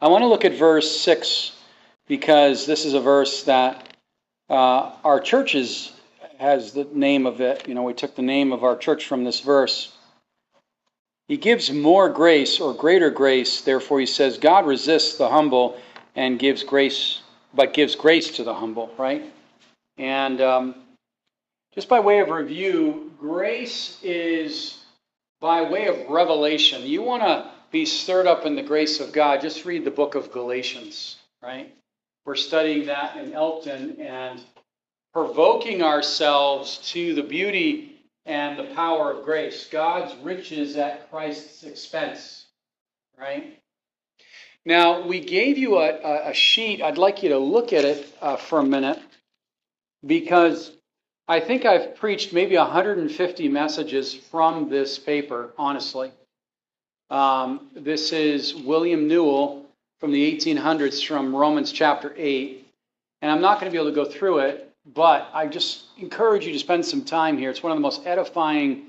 [0.00, 1.52] I want to look at verse 6
[2.08, 3.96] because this is a verse that
[4.48, 5.92] uh, our churches
[6.38, 7.68] has the name of it.
[7.68, 9.92] You know, we took the name of our church from this verse.
[11.28, 13.60] He gives more grace or greater grace.
[13.60, 15.78] Therefore, he says, God resists the humble
[16.16, 17.20] and gives grace,
[17.54, 19.22] but gives grace to the humble, right?
[19.98, 20.74] And um,
[21.74, 24.78] just by way of review, grace is
[25.40, 26.82] by way of revelation.
[26.82, 30.14] You want to be stirred up in the grace of God, just read the book
[30.14, 31.74] of Galatians, right?
[32.24, 34.40] We're studying that in Elton and
[35.12, 39.68] provoking ourselves to the beauty and the power of grace.
[39.68, 42.46] God's riches at Christ's expense,
[43.18, 43.59] right?
[44.66, 46.82] Now, we gave you a, a sheet.
[46.82, 49.00] I'd like you to look at it uh, for a minute
[50.04, 50.70] because
[51.26, 56.12] I think I've preached maybe 150 messages from this paper, honestly.
[57.08, 59.64] Um, this is William Newell
[59.98, 62.66] from the 1800s from Romans chapter 8.
[63.22, 66.46] And I'm not going to be able to go through it, but I just encourage
[66.46, 67.50] you to spend some time here.
[67.50, 68.86] It's one of the most edifying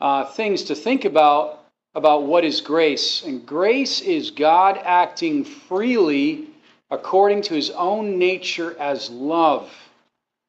[0.00, 1.64] uh, things to think about
[1.98, 3.24] about what is grace.
[3.24, 6.46] And grace is God acting freely
[6.92, 9.68] according to his own nature as love,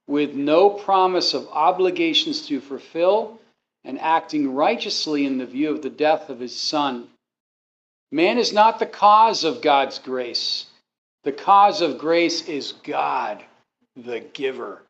[0.07, 3.39] with no promise of obligations to fulfill,
[3.83, 7.07] and acting righteously in the view of the death of his Son.
[8.11, 10.67] Man is not the cause of God's grace.
[11.23, 13.43] The cause of grace is God,
[13.95, 14.83] the giver.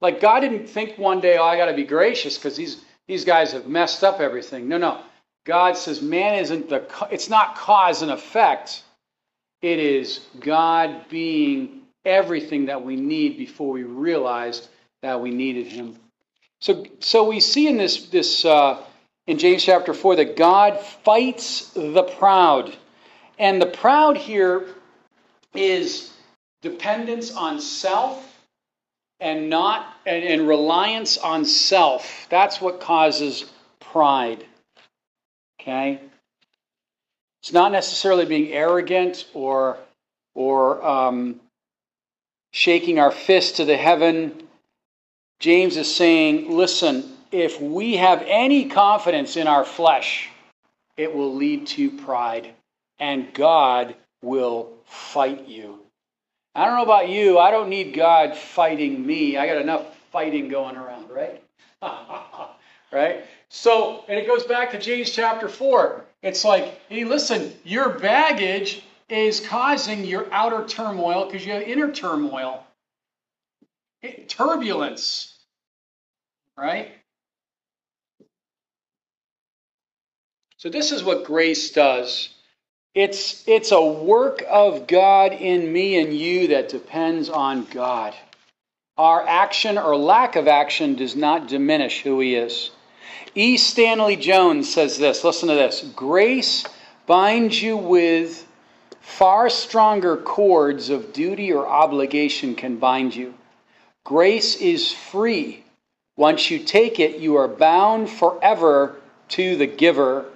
[0.00, 3.24] Like God didn't think one day, oh, I got to be gracious because these these
[3.24, 4.68] guys have messed up everything.
[4.68, 5.00] No, no.
[5.44, 8.82] God says man isn't the it's not cause and effect.
[9.60, 14.68] It is God being everything that we need before we realized
[15.02, 15.96] that we needed him.
[16.60, 18.82] So so we see in this this uh,
[19.26, 22.74] in James chapter 4 that God fights the proud.
[23.38, 24.68] And the proud here
[25.54, 26.12] is
[26.60, 28.31] dependence on self
[29.22, 32.26] and not and, and reliance on self.
[32.28, 33.44] That's what causes
[33.80, 34.44] pride.
[35.60, 36.00] Okay?
[37.42, 39.78] It's not necessarily being arrogant or
[40.34, 41.40] or um,
[42.50, 44.42] shaking our fist to the heaven.
[45.38, 50.28] James is saying, listen, if we have any confidence in our flesh,
[50.96, 52.54] it will lead to pride,
[52.98, 55.81] and God will fight you.
[56.54, 59.38] I don't know about you, I don't need God fighting me.
[59.38, 61.42] I got enough fighting going around, right?
[62.92, 63.24] right?
[63.48, 66.04] So, and it goes back to James chapter 4.
[66.22, 71.90] It's like, hey, listen, your baggage is causing your outer turmoil because you have inner
[71.90, 72.64] turmoil,
[74.28, 75.38] turbulence,
[76.56, 76.92] right?
[80.58, 82.34] So this is what grace does.
[82.94, 88.14] It's, it's a work of God in me and you that depends on God.
[88.98, 92.70] Our action or lack of action does not diminish who He is.
[93.34, 93.56] E.
[93.56, 96.66] Stanley Jones says this listen to this grace
[97.06, 98.46] binds you with
[99.00, 103.32] far stronger cords of duty or obligation can bind you.
[104.04, 105.64] Grace is free.
[106.18, 108.96] Once you take it, you are bound forever
[109.28, 110.26] to the giver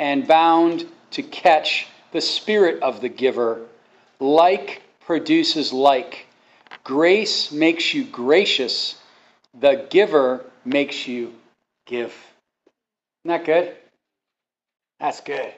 [0.00, 3.66] and bound to catch the spirit of the giver.
[4.18, 6.26] Like produces like.
[6.84, 8.96] Grace makes you gracious.
[9.58, 11.34] The giver makes you
[11.86, 12.14] give.
[13.24, 13.76] Isn't that good?
[14.98, 15.52] That's good.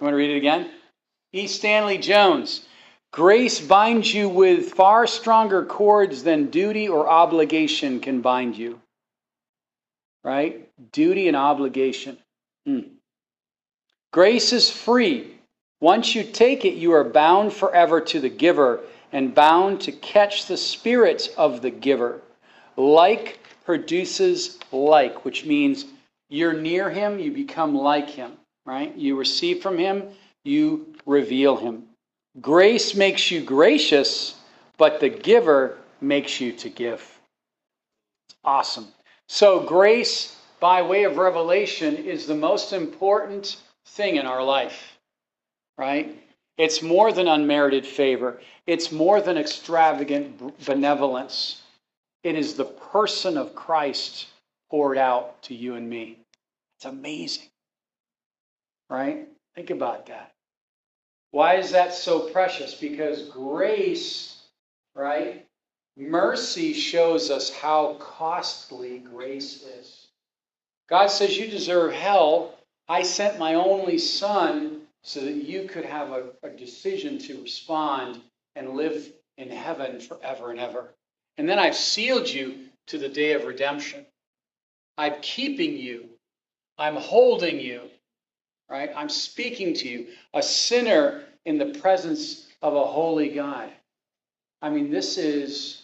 [0.00, 0.70] You want to read it again?
[1.32, 1.46] E.
[1.46, 2.62] Stanley Jones.
[3.12, 8.80] Grace binds you with far stronger cords than duty or obligation can bind you.
[10.24, 10.68] Right?
[10.92, 12.16] Duty and obligation.
[12.66, 12.80] Hmm.
[14.12, 15.31] Grace is free.
[15.82, 18.78] Once you take it, you are bound forever to the giver
[19.10, 22.22] and bound to catch the spirits of the giver.
[22.76, 25.86] Like produces like, which means
[26.28, 28.30] you're near him, you become like him,
[28.64, 28.94] right?
[28.94, 30.04] You receive from him,
[30.44, 31.82] you reveal him.
[32.40, 34.36] Grace makes you gracious,
[34.78, 37.00] but the giver makes you to give.
[38.28, 38.86] It's Awesome.
[39.26, 44.91] So, grace by way of revelation is the most important thing in our life,
[45.76, 46.18] right?
[46.58, 51.62] It's more than unmerited favor, it's more than extravagant benevolence.
[52.22, 54.28] It is the person of Christ
[54.70, 56.18] poured out to you and me.
[56.76, 57.48] It's amazing,
[58.88, 59.28] right?
[59.56, 60.32] Think about that.
[61.32, 62.74] Why is that so precious?
[62.74, 64.42] Because grace,
[64.94, 65.46] right?
[65.96, 70.08] Mercy shows us how costly grace is.
[70.88, 72.54] God says, You deserve hell,
[72.88, 78.20] I sent my only son so that you could have a, a, decision to respond
[78.54, 80.94] and live in heaven forever and ever.
[81.38, 84.06] And then I've sealed you to the day of redemption.
[84.96, 86.08] I'm keeping you.
[86.78, 87.82] I'm holding you.
[88.68, 88.90] Right?
[88.94, 93.70] I'm speaking to you, a sinner in the presence of a holy God.
[94.62, 95.82] I mean, this is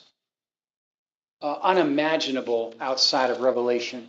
[1.43, 4.09] uh, unimaginable outside of Revelation.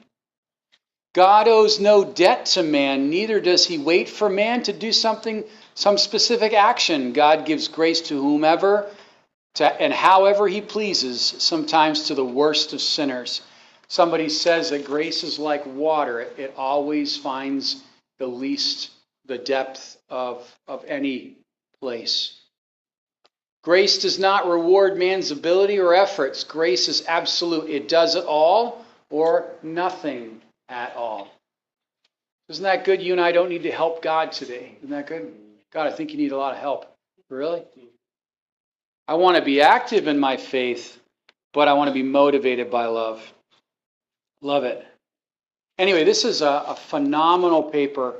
[1.13, 5.43] God owes no debt to man, neither does he wait for man to do something,
[5.73, 7.13] some specific action.
[7.13, 8.87] God gives grace to whomever
[9.55, 13.41] to, and however he pleases, sometimes to the worst of sinners.
[13.87, 17.83] Somebody says that grace is like water, it always finds
[18.19, 18.91] the least,
[19.25, 21.37] the depth of, of any
[21.81, 22.39] place.
[23.63, 26.43] Grace does not reward man's ability or efforts.
[26.43, 30.39] Grace is absolute, it does it all or nothing
[30.69, 31.29] at all.
[32.49, 33.01] Isn't that good?
[33.01, 34.75] You and I don't need to help God today.
[34.79, 35.33] Isn't that good?
[35.71, 36.85] God, I think you need a lot of help.
[37.29, 37.63] Really?
[39.07, 40.99] I want to be active in my faith,
[41.53, 43.21] but I want to be motivated by love.
[44.41, 44.85] Love it.
[45.77, 48.15] Anyway, this is a, a phenomenal paper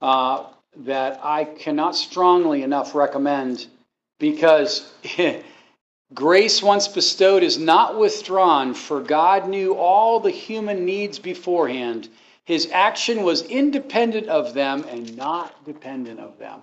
[0.00, 0.44] uh,
[0.84, 3.66] that I cannot strongly enough recommend
[4.18, 4.92] because
[6.14, 12.08] Grace once bestowed is not withdrawn, for God knew all the human needs beforehand.
[12.44, 16.62] His action was independent of them and not dependent of them.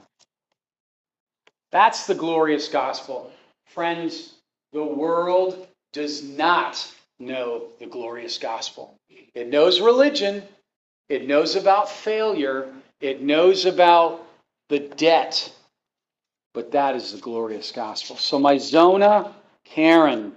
[1.72, 3.32] That's the glorious gospel.
[3.68, 4.34] Friends,
[4.74, 8.96] the world does not know the glorious gospel.
[9.36, 10.44] It knows religion,
[11.08, 14.26] it knows about failure, it knows about
[14.70, 15.54] the debt,
[16.56, 18.16] but that is the glorious gospel.
[18.16, 19.36] So, my Zona
[19.66, 20.34] Karen,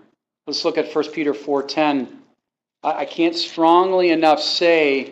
[0.47, 2.09] let's look at 1 Peter 4.10.
[2.83, 5.11] I can't strongly enough say,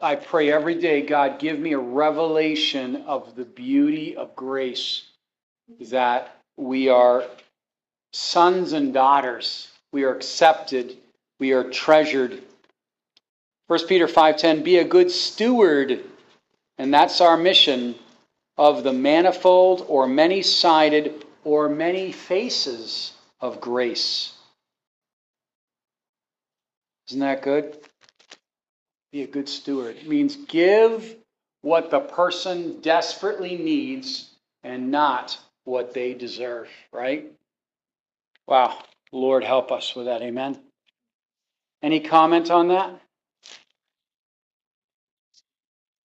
[0.00, 5.04] I pray every day, God, give me a revelation of the beauty of grace
[5.80, 7.24] that we are
[8.12, 9.68] sons and daughters.
[9.92, 10.98] We are accepted.
[11.38, 12.42] We are treasured.
[13.68, 16.04] 1 Peter 5:10 be a good steward
[16.76, 17.94] and that's our mission
[18.60, 24.34] of the manifold or many-sided or many faces of grace.
[27.08, 27.78] Isn't that good?
[29.12, 29.96] Be a good steward.
[29.96, 31.16] It means give
[31.62, 34.28] what the person desperately needs
[34.62, 37.32] and not what they deserve, right?
[38.46, 38.76] Wow.
[39.10, 40.20] Lord, help us with that.
[40.20, 40.58] Amen.
[41.82, 43.00] Any comment on that?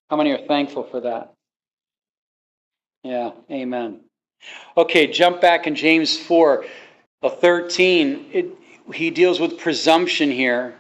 [0.10, 1.35] How many are thankful for that?
[3.06, 4.00] Yeah, amen.
[4.76, 6.66] Okay, jump back in James 4,
[7.22, 8.26] 13.
[8.34, 8.48] It,
[8.96, 10.74] he deals with presumption here.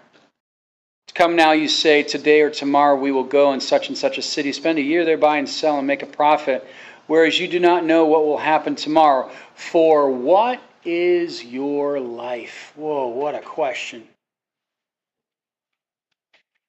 [1.14, 4.24] Come now, you say, today or tomorrow we will go in such and such a
[4.24, 6.66] city, spend a year thereby and sell and make a profit,
[7.06, 9.30] whereas you do not know what will happen tomorrow.
[9.54, 12.74] For what is your life?
[12.76, 14.04] Whoa, what a question.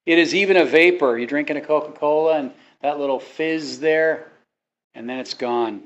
[0.05, 1.17] It is even a vapor.
[1.17, 2.51] You're drinking a Coca Cola and
[2.83, 4.31] that little fizz there,
[4.97, 5.83] and then it's gone.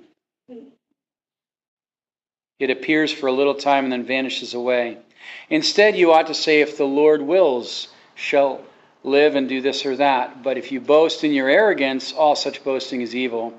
[2.59, 4.99] It appears for a little time and then vanishes away.
[5.49, 8.61] Instead, you ought to say, If the Lord wills, shall
[9.03, 10.43] live and do this or that.
[10.43, 13.53] But if you boast in your arrogance, all such boasting is evil.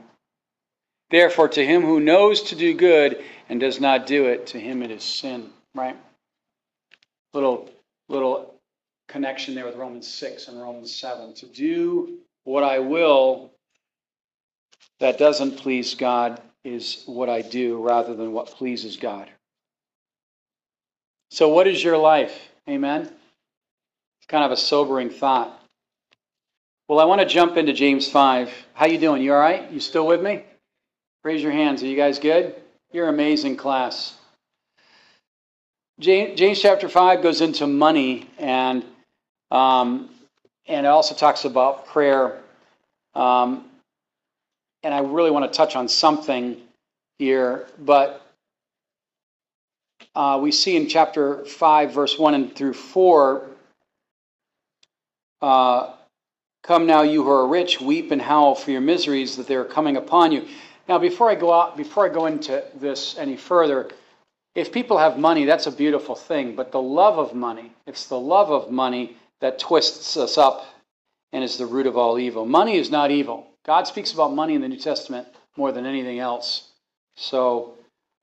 [1.11, 4.83] Therefore, to him who knows to do good and does not do it, to him
[4.83, 5.51] it is sin.
[5.75, 5.97] Right?
[7.35, 7.69] Little
[8.09, 8.55] little
[9.09, 11.35] connection there with Romans 6 and Romans 7.
[11.35, 13.52] To do what I will
[15.03, 19.29] that doesn't please God is what I do rather than what pleases God.
[21.31, 22.33] So, what is your life?
[22.69, 23.03] Amen?
[23.03, 25.61] It's kind of a sobering thought.
[26.87, 28.53] Well, I want to jump into James 5.
[28.75, 29.23] How you doing?
[29.23, 29.69] You all right?
[29.73, 30.45] You still with me?
[31.25, 31.83] Raise your hands.
[31.83, 32.55] Are you guys good?
[32.93, 34.15] You're amazing class.
[35.99, 38.85] James, chapter 5 goes into money and
[39.51, 40.11] um,
[40.69, 42.41] and it also talks about prayer.
[43.15, 43.65] Um,
[44.83, 46.61] and I really want to touch on something
[47.19, 48.27] here, but
[50.15, 53.49] uh, we see in chapter 5, verse 1 and through 4
[55.41, 55.93] uh,
[56.63, 59.65] Come now, you who are rich, weep and howl for your miseries that they are
[59.65, 60.47] coming upon you.
[60.89, 63.91] Now, before I go out, before I go into this any further,
[64.55, 66.55] if people have money, that's a beautiful thing.
[66.55, 70.65] But the love of money, it's the love of money that twists us up
[71.33, 72.47] and is the root of all evil.
[72.47, 73.49] Money is not evil.
[73.65, 76.71] God speaks about money in the New Testament more than anything else.
[77.17, 77.75] So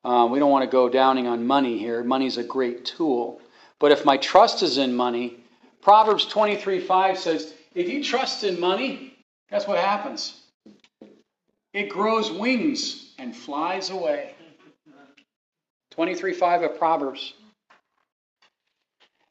[0.03, 2.03] um, we don't want to go downing on money here.
[2.03, 3.41] Money is a great tool.
[3.79, 5.37] But if my trust is in money,
[5.81, 9.17] Proverbs 23 5 says, if you trust in money,
[9.49, 10.41] guess what happens?
[11.73, 14.33] It grows wings and flies away.
[15.91, 17.33] 23 5 of Proverbs.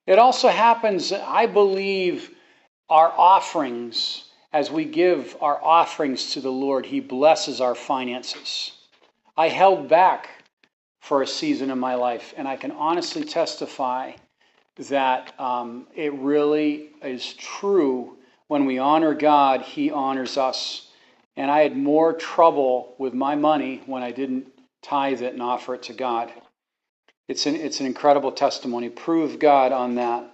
[0.06, 2.30] It also happens, I believe,
[2.88, 8.72] our offerings, as we give our offerings to the Lord, He blesses our finances.
[9.36, 10.28] I held back
[11.00, 14.12] for a season in my life, and I can honestly testify
[14.88, 18.16] that um, it really is true.
[18.46, 20.88] When we honor God, He honors us.
[21.36, 24.48] And I had more trouble with my money when I didn't
[24.82, 26.32] tithe it and offer it to God.
[27.28, 28.88] It's an, it's an incredible testimony.
[28.88, 30.32] Prove God on that.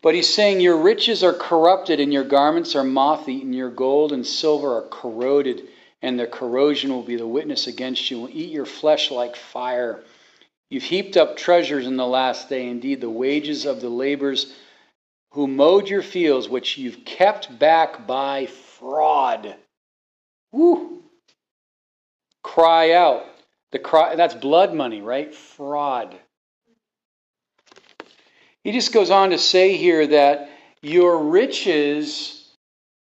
[0.00, 3.52] But he's saying, Your riches are corrupted, and your garments are moth eaten.
[3.52, 5.68] Your gold and silver are corroded,
[6.02, 10.04] and their corrosion will be the witness against you, will eat your flesh like fire.
[10.70, 12.68] You've heaped up treasures in the last day.
[12.68, 14.54] Indeed, the wages of the laborers
[15.32, 19.56] who mowed your fields, which you've kept back by fraud.
[20.52, 21.02] Woo!
[22.42, 23.26] Cry out.
[23.72, 25.34] The cry, that's blood money, right?
[25.34, 26.18] Fraud.
[28.68, 30.50] He just goes on to say here that
[30.82, 32.46] your riches,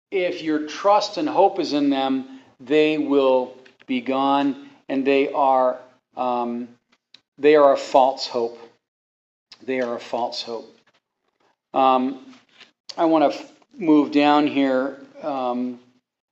[0.10, 5.78] if your trust and hope is in them, they will be gone, and they are
[6.15, 6.69] um,
[7.38, 8.57] they are a false hope.
[9.61, 10.73] They are a false hope.
[11.73, 12.34] Um,
[12.95, 15.02] I want to f- move down here.
[15.22, 15.82] Um,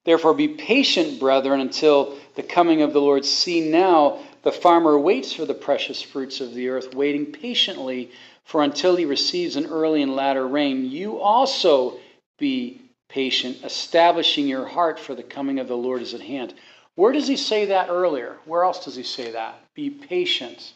[0.06, 3.26] Therefore, be patient, brethren, until the coming of the Lord.
[3.26, 8.12] See now the farmer waits for the precious fruits of the earth, waiting patiently
[8.50, 12.00] for until he receives an early and latter rain, you also
[12.40, 16.56] be patient, establishing your heart, for the coming of the Lord is at hand.
[16.96, 18.38] Where does he say that earlier?
[18.46, 19.54] Where else does he say that?
[19.76, 20.74] Be patient.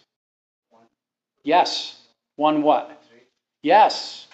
[1.42, 2.00] Yes.
[2.36, 3.04] One what?
[3.64, 4.28] Yes.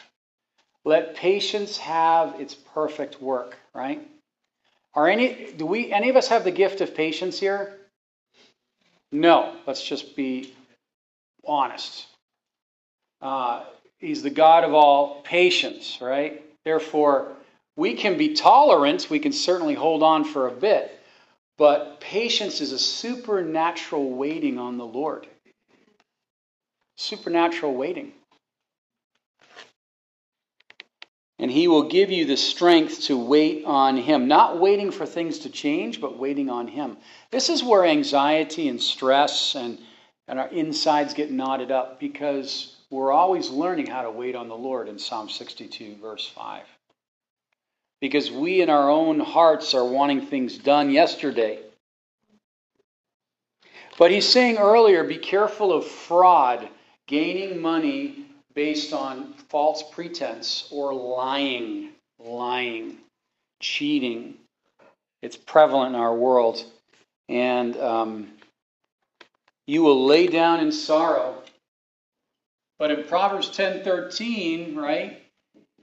[0.84, 4.06] Let patience have its perfect work, right?
[4.94, 7.78] Are any do we any of us have the gift of patience here?
[9.14, 9.56] No.
[9.66, 10.54] Let's just be
[11.46, 12.06] honest.
[13.22, 13.64] Uh,
[13.98, 16.44] he's the God of all patience, right?
[16.66, 17.34] Therefore,
[17.76, 19.10] we can be tolerant.
[19.10, 21.00] We can certainly hold on for a bit.
[21.58, 25.28] But patience is a supernatural waiting on the Lord.
[26.98, 28.14] Supernatural waiting.
[31.38, 34.28] And he will give you the strength to wait on him.
[34.28, 36.98] Not waiting for things to change, but waiting on him.
[37.32, 39.80] This is where anxiety and stress and,
[40.28, 44.56] and our insides get knotted up because we're always learning how to wait on the
[44.56, 46.64] Lord in Psalm 62, verse 5.
[48.02, 51.60] Because we in our own hearts are wanting things done yesterday.
[53.98, 56.68] But he's saying earlier be careful of fraud,
[57.08, 58.26] gaining money
[58.56, 62.98] based on false pretense or lying, lying,
[63.60, 64.36] cheating.
[65.22, 66.64] It's prevalent in our world.
[67.28, 68.30] And um,
[69.68, 71.36] you will lay down in sorrow.
[72.80, 75.22] But in Proverbs 10:13, right,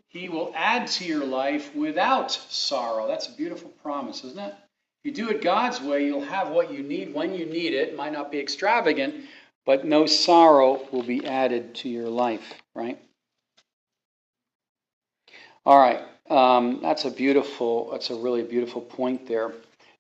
[0.09, 3.07] he will add to your life without sorrow.
[3.07, 4.55] That's a beautiful promise, isn't it?
[5.05, 7.91] If you do it God's way, you'll have what you need when you need it.
[7.91, 9.27] It might not be extravagant,
[9.67, 12.99] but no sorrow will be added to your life, right?
[15.67, 16.01] All right.
[16.31, 19.53] Um, that's a beautiful, that's a really beautiful point there.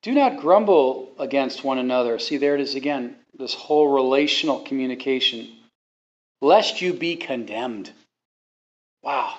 [0.03, 2.19] Do not grumble against one another.
[2.19, 5.49] See, there it is again, this whole relational communication.
[6.41, 7.91] Lest you be condemned.
[9.03, 9.35] Wow.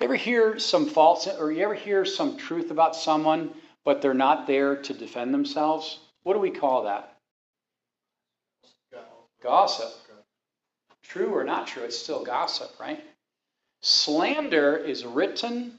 [0.00, 3.50] You ever hear some false, or you ever hear some truth about someone,
[3.84, 5.98] but they're not there to defend themselves?
[6.24, 7.16] What do we call that?
[9.42, 9.92] Gossip.
[11.04, 13.02] True or not true, it's still gossip, right?
[13.80, 15.78] Slander is written,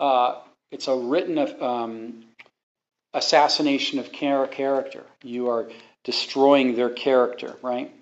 [0.00, 0.40] uh,
[0.72, 2.24] it's a written um,
[3.12, 5.04] assassination of character.
[5.22, 5.70] You are
[6.02, 7.92] destroying their character, right?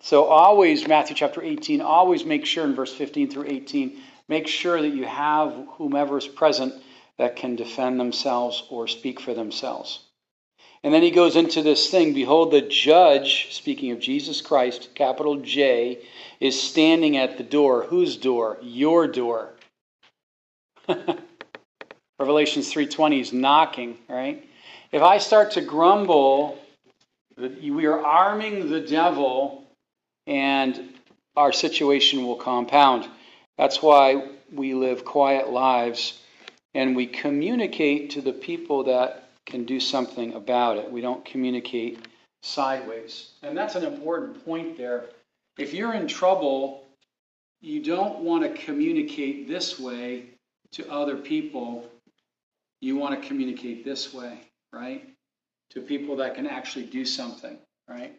[0.00, 4.80] So always, Matthew chapter 18, always make sure in verse 15 through 18, make sure
[4.80, 6.74] that you have whomever is present
[7.18, 10.00] that can defend themselves or speak for themselves.
[10.84, 15.36] And then he goes into this thing Behold, the judge, speaking of Jesus Christ, capital
[15.36, 15.98] J,
[16.38, 17.82] is standing at the door.
[17.82, 18.58] Whose door?
[18.62, 19.54] Your door.
[22.18, 24.48] Revelations 3:20 is knocking, right?
[24.92, 26.58] If I start to grumble,
[27.36, 29.67] we are arming the devil
[30.28, 30.94] and
[31.36, 33.08] our situation will compound.
[33.56, 36.20] That's why we live quiet lives
[36.74, 40.92] and we communicate to the people that can do something about it.
[40.92, 42.06] We don't communicate
[42.42, 43.30] sideways.
[43.42, 45.06] And that's an important point there.
[45.58, 46.84] If you're in trouble,
[47.60, 50.26] you don't want to communicate this way
[50.72, 51.86] to other people.
[52.80, 54.38] You want to communicate this way,
[54.72, 55.08] right?
[55.70, 58.14] To people that can actually do something, right?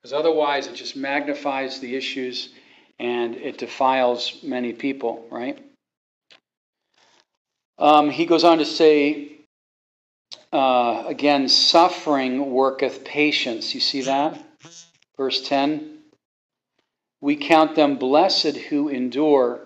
[0.00, 2.50] Because otherwise, it just magnifies the issues
[2.98, 5.58] and it defiles many people, right?
[7.78, 9.32] Um, he goes on to say,
[10.52, 13.74] uh, again, suffering worketh patience.
[13.74, 14.42] You see that?
[15.16, 15.98] Verse 10.
[17.20, 19.60] We count them blessed who endure.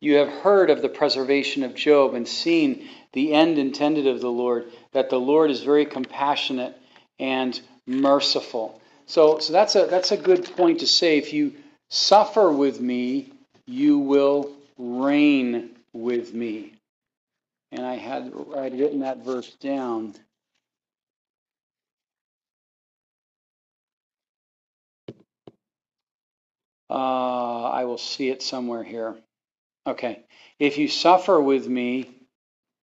[0.00, 4.30] You have heard of the preservation of Job and seen the end intended of the
[4.30, 6.76] Lord, that the Lord is very compassionate
[7.18, 8.80] and merciful.
[9.06, 11.18] So, so that's a that's a good point to say.
[11.18, 11.54] If you
[11.90, 13.32] suffer with me,
[13.66, 16.74] you will reign with me
[17.74, 20.14] and I had I had written that verse down.
[26.88, 29.16] Uh, I will see it somewhere here.
[29.86, 30.24] Okay.
[30.60, 32.08] If you suffer with me,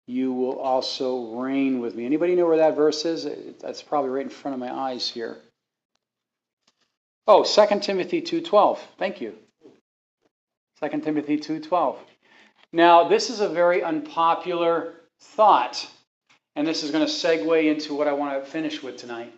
[0.06, 2.04] you will also reign with me.
[2.04, 3.26] Anybody know where that verse is?
[3.60, 5.38] That's probably right in front of my eyes here.
[7.26, 8.78] Oh, 2 Timothy 2.12.
[8.98, 9.34] Thank you.
[10.82, 11.96] 2 Timothy 2.12.
[12.72, 15.88] Now, this is a very unpopular thought,
[16.54, 19.32] and this is going to segue into what I want to finish with tonight.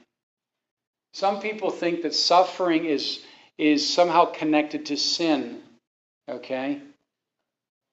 [1.15, 3.23] Some people think that suffering is,
[3.57, 5.63] is somehow connected to sin.
[6.29, 6.81] Okay?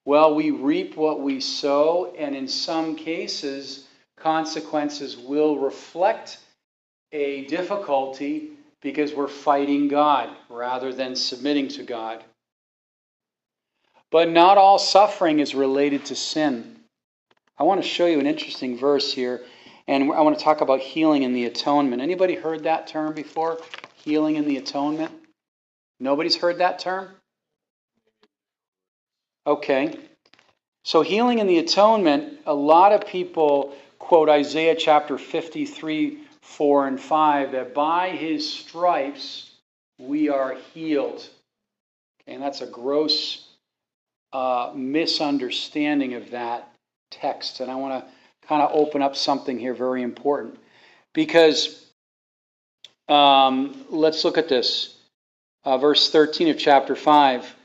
[0.05, 3.87] Well, we reap what we sow, and in some cases,
[4.17, 6.39] consequences will reflect
[7.11, 8.52] a difficulty
[8.83, 12.23] because we're fighting God rather than submitting to God.
[14.11, 16.81] But not all suffering is related to sin.
[17.57, 19.41] I want to show you an interesting verse here,
[19.87, 22.01] and I want to talk about healing in the atonement.
[22.01, 23.59] Anybody heard that term before?
[24.03, 25.11] Healing in the atonement?
[25.99, 27.09] Nobody's heard that term?
[29.47, 29.97] Okay.
[30.83, 36.99] So, healing in the atonement, a lot of people quote Isaiah chapter 53, 4 and
[36.99, 39.49] 5, that by his stripes
[39.97, 41.27] we are healed.
[42.21, 43.47] Okay, and that's a gross
[44.33, 46.69] uh, misunderstanding of that
[47.11, 47.59] text.
[47.59, 50.59] And I want to kind of open up something here very important.
[51.13, 51.85] Because
[53.07, 54.95] um, let's look at this.
[55.63, 57.55] Uh, verse 13 of chapter 5.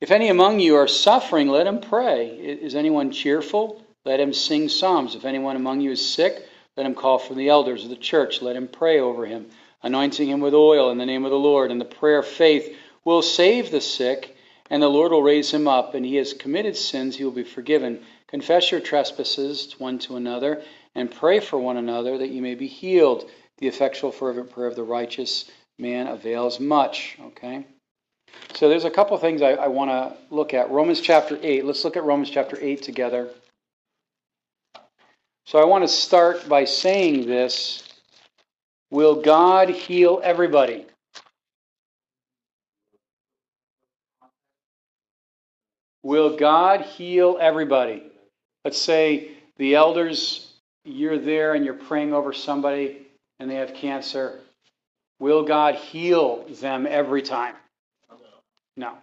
[0.00, 2.28] If any among you are suffering, let him pray.
[2.28, 3.80] Is anyone cheerful?
[4.04, 5.14] Let him sing psalms.
[5.14, 8.42] If anyone among you is sick, let him call for the elders of the church.
[8.42, 9.46] Let him pray over him,
[9.82, 11.70] anointing him with oil in the name of the Lord.
[11.70, 14.36] And the prayer of faith will save the sick,
[14.70, 15.94] and the Lord will raise him up.
[15.94, 18.02] And he has committed sins, he will be forgiven.
[18.26, 20.62] Confess your trespasses one to another,
[20.94, 23.30] and pray for one another that you may be healed.
[23.58, 25.48] The effectual, fervent prayer of the righteous
[25.78, 27.16] man avails much.
[27.26, 27.66] Okay?
[28.54, 30.70] So there's a couple things I, I want to look at.
[30.70, 31.64] Romans chapter 8.
[31.64, 33.30] Let's look at Romans chapter 8 together.
[35.46, 37.82] So I want to start by saying this
[38.90, 40.86] Will God heal everybody?
[46.02, 48.04] Will God heal everybody?
[48.64, 50.52] Let's say the elders,
[50.84, 53.06] you're there and you're praying over somebody
[53.40, 54.40] and they have cancer.
[55.18, 57.54] Will God heal them every time?
[58.76, 58.98] No.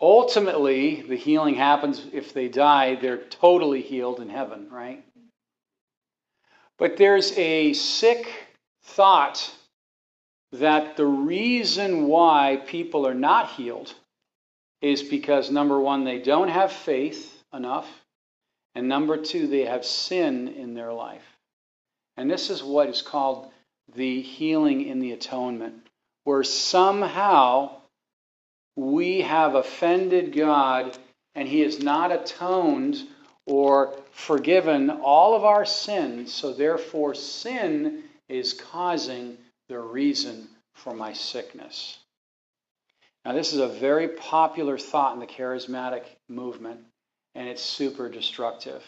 [0.00, 5.04] Ultimately, the healing happens if they die, they're totally healed in heaven, right?
[6.78, 8.28] But there's a sick
[8.84, 9.52] thought
[10.52, 13.92] that the reason why people are not healed
[14.80, 17.88] is because number one, they don't have faith enough,
[18.76, 21.24] and number two, they have sin in their life.
[22.16, 23.50] And this is what is called
[23.94, 25.88] the healing in the atonement,
[26.22, 27.80] where somehow
[28.78, 30.96] we have offended God
[31.34, 33.02] and He has not atoned
[33.44, 39.36] or forgiven all of our sins, so therefore sin is causing
[39.68, 41.98] the reason for my sickness.
[43.24, 46.80] Now, this is a very popular thought in the charismatic movement,
[47.34, 48.84] and it's super destructive.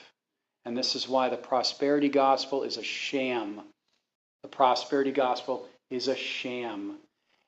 [0.65, 3.61] And this is why the prosperity gospel is a sham.
[4.43, 6.99] The prosperity gospel is a sham.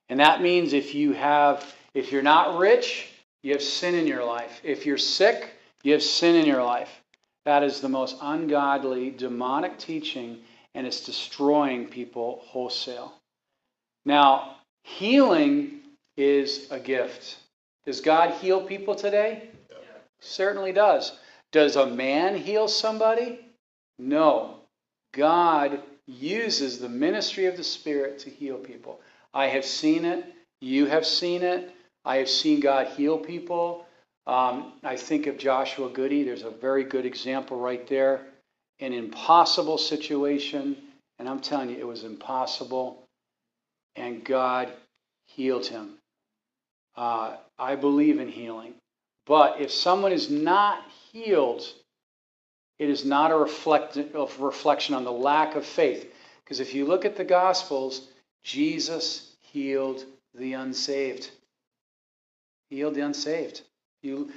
[0.09, 1.64] And that means if you have
[1.94, 3.09] if you're not rich,
[3.43, 4.60] you have sin in your life.
[4.64, 5.51] If you're sick,
[5.82, 6.90] you have sin in your life.
[7.44, 10.39] That is the most ungodly, demonic teaching,
[10.74, 13.14] and it's destroying people wholesale.
[14.05, 15.81] Now, healing
[16.16, 17.39] is a gift.
[17.85, 19.51] Does God heal people today?
[19.70, 19.77] Yeah.
[20.20, 21.19] Certainly does.
[21.51, 23.40] Does a man heal somebody?
[23.98, 24.59] No.
[25.12, 29.01] God uses the ministry of the Spirit to heal people.
[29.35, 30.24] I have seen it.
[30.60, 31.74] You have seen it.
[32.05, 33.87] I have seen God heal people.
[34.27, 36.23] Um, I think of Joshua Goody.
[36.24, 38.27] There's a very good example right there.
[38.81, 40.77] An impossible situation,
[41.19, 43.05] and I'm telling you, it was impossible,
[43.97, 44.73] and God
[45.27, 45.99] healed him.
[46.97, 48.74] Uh, I believe in healing.
[49.27, 51.62] But if someone is not healed,
[52.79, 56.12] it is not a reflect, a reflection on the lack of faith.
[56.45, 58.09] Because if you look at the Gospels,
[58.43, 60.05] Jesus healed
[60.35, 61.31] the unsaved
[62.73, 63.61] healed the unsaved.
[64.03, 64.31] You,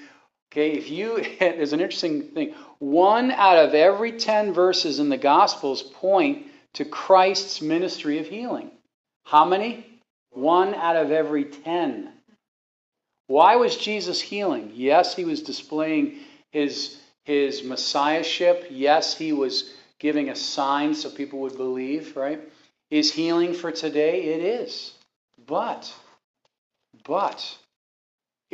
[0.51, 2.53] okay, if you, there's an interesting thing.
[2.79, 8.71] One out of every 10 verses in the Gospels point to Christ's ministry of healing.
[9.23, 9.85] How many?
[10.31, 12.11] One out of every 10.
[13.27, 14.71] Why was Jesus healing?
[14.75, 16.19] Yes, he was displaying
[16.51, 18.67] his, his messiahship.
[18.69, 22.41] Yes, he was giving a sign so people would believe, right?
[22.91, 24.25] Is healing for today?
[24.25, 24.93] It is.
[25.47, 25.91] But,
[27.03, 27.57] but,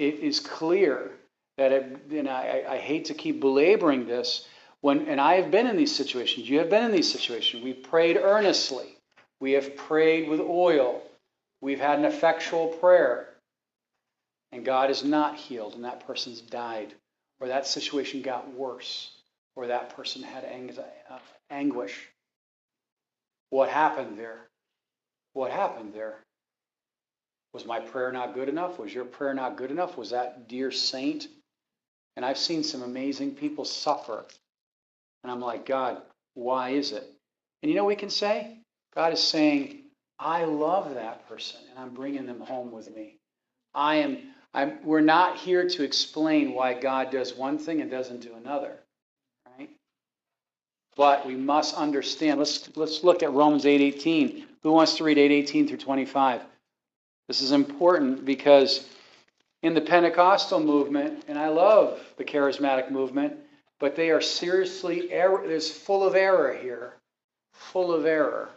[0.01, 1.11] it is clear
[1.57, 4.47] that, it, and I, I hate to keep belaboring this,
[4.81, 7.63] when, and I have been in these situations, you have been in these situations.
[7.63, 8.97] We've prayed earnestly,
[9.39, 11.03] we have prayed with oil,
[11.61, 13.29] we've had an effectual prayer,
[14.51, 16.95] and God is not healed, and that person's died,
[17.39, 19.11] or that situation got worse,
[19.55, 21.19] or that person had uh,
[21.51, 22.07] anguish.
[23.51, 24.47] What happened there?
[25.33, 26.17] What happened there?
[27.53, 28.79] Was my prayer not good enough?
[28.79, 29.97] Was your prayer not good enough?
[29.97, 31.27] Was that dear saint?
[32.15, 34.25] And I've seen some amazing people suffer.
[35.23, 36.01] And I'm like, God,
[36.33, 37.03] why is it?
[37.61, 38.57] And you know we can say?
[38.95, 39.83] God is saying,
[40.19, 43.17] I love that person and I'm bringing them home with me.
[43.73, 44.17] I am,
[44.53, 48.77] I'm, we're not here to explain why God does one thing and doesn't do another,
[49.57, 49.69] right?
[50.95, 52.39] But we must understand.
[52.39, 54.43] Let's, let's look at Romans 8.18.
[54.63, 56.41] Who wants to read 8.18 through 25?
[57.31, 58.85] This is important because
[59.63, 63.37] in the Pentecostal movement, and I love the charismatic movement,
[63.79, 65.41] but they are seriously error.
[65.47, 66.95] There's full of error here,
[67.53, 68.49] full of error,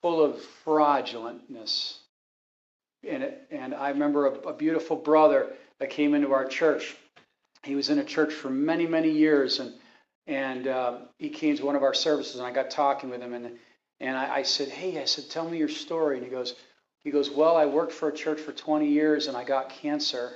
[0.00, 1.96] full of fraudulentness.
[3.02, 6.94] And, and I remember a, a beautiful brother that came into our church.
[7.64, 9.74] He was in a church for many, many years, and
[10.28, 13.34] and uh, he came to one of our services, and I got talking with him,
[13.34, 13.58] and
[13.98, 16.54] and I, I said, "Hey," I said, "Tell me your story." And he goes,
[17.04, 20.32] "He goes, well, I worked for a church for 20 years, and I got cancer,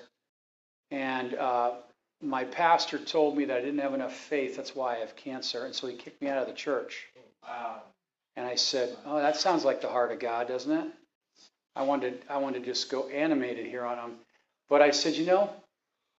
[0.91, 1.75] and uh,
[2.21, 4.57] my pastor told me that I didn't have enough faith.
[4.57, 7.07] That's why I have cancer, and so he kicked me out of the church."
[7.43, 7.83] Wow.
[8.35, 10.93] And I said, "Oh, that sounds like the heart of God, doesn't it?"
[11.77, 14.19] I wanted I wanted to just go animated here on him,
[14.69, 15.51] but I said, "You know."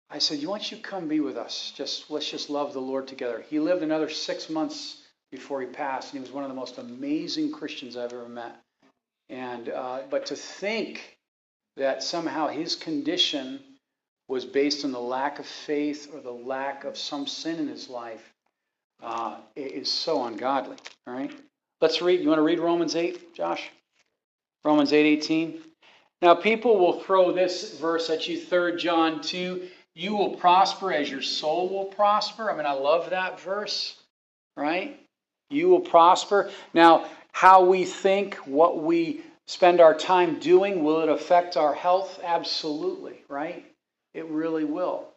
[0.10, 1.74] I said, "You want you come be with us?
[1.76, 6.14] Just let's just love the Lord together." He lived another six months before he passed,
[6.14, 8.64] and he was one of the most amazing Christians I've ever met.
[9.30, 11.18] And uh, but to think
[11.76, 13.60] that somehow his condition
[14.28, 17.90] was based on the lack of faith or the lack of some sin in his
[17.90, 18.34] life
[19.02, 20.78] uh, is so ungodly.
[21.06, 21.32] All right,
[21.82, 22.22] let's read.
[22.22, 23.70] You want to read Romans eight, Josh?
[24.66, 25.62] Romans eight eighteen.
[26.22, 29.68] Now people will throw this verse at you, Third John two
[29.98, 32.52] you will prosper as your soul will prosper.
[32.52, 33.96] I mean, I love that verse,
[34.56, 35.00] right?
[35.50, 36.52] You will prosper.
[36.72, 42.20] Now, how we think, what we spend our time doing, will it affect our health?
[42.24, 43.64] Absolutely, right?
[44.16, 45.08] It really will.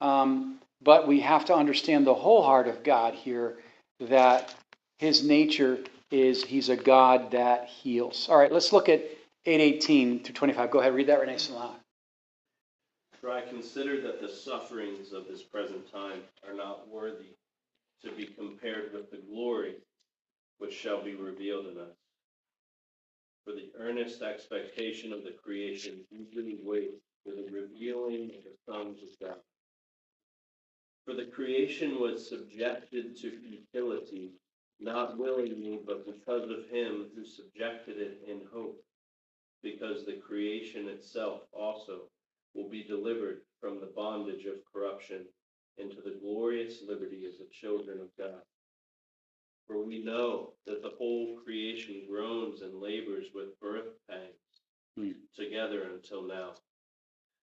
[0.00, 3.56] Um, but we have to understand the whole heart of God here
[3.98, 4.54] that
[4.98, 5.80] his nature
[6.12, 8.28] is he's a God that heals.
[8.28, 9.00] All right, let's look at
[9.44, 10.70] 818 through 25.
[10.70, 11.74] Go ahead, read that, Renee Salah.
[13.20, 17.34] For I consider that the sufferings of this present time are not worthy
[18.04, 19.74] to be compared with the glory
[20.58, 21.96] which shall be revealed in us.
[23.44, 28.98] For the earnest expectation of the creation eagerly waits for the revealing of the sons
[29.02, 29.38] of God.
[31.06, 34.32] For the creation was subjected to futility,
[34.78, 38.82] not willingly, but because of him who subjected it in hope,
[39.62, 42.10] because the creation itself also
[42.54, 45.24] will be delivered from the bondage of corruption
[45.78, 48.42] into the glorious liberty as the children of God.
[49.66, 54.60] For we know that the whole creation groans and labors with birth pangs
[54.96, 55.12] Hmm.
[55.34, 56.54] together until now.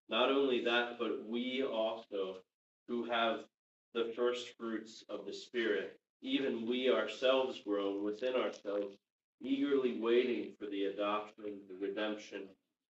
[0.08, 2.44] Not only that, but we also,
[2.88, 3.46] who have
[3.94, 8.98] the first fruits of the Spirit, even we ourselves groan within ourselves,
[9.42, 12.48] eagerly waiting for the adoption, the redemption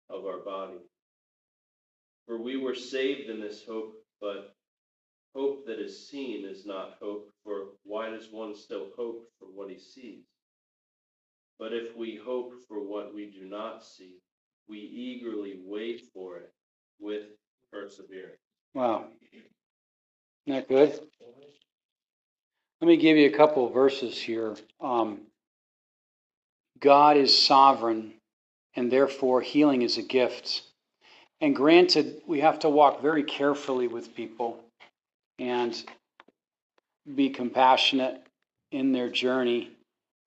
[0.08, 0.78] of our body.
[2.26, 4.54] For we were saved in this hope, but
[5.34, 9.70] hope that is seen is not hope, for why does one still hope for what
[9.70, 10.24] he sees?
[11.58, 14.16] But if we hope for what we do not see,
[14.68, 16.52] we eagerly wait for it
[17.00, 17.22] with
[17.72, 18.40] perseverance.
[18.74, 19.06] Wow.
[20.46, 20.98] That good?
[22.80, 24.54] Let me give you a couple of verses here.
[24.80, 25.22] Um,
[26.78, 28.12] God is sovereign,
[28.74, 30.62] and therefore healing is a gift.
[31.40, 34.60] And granted, we have to walk very carefully with people
[35.38, 35.74] and
[37.14, 38.20] be compassionate
[38.72, 39.70] in their journey.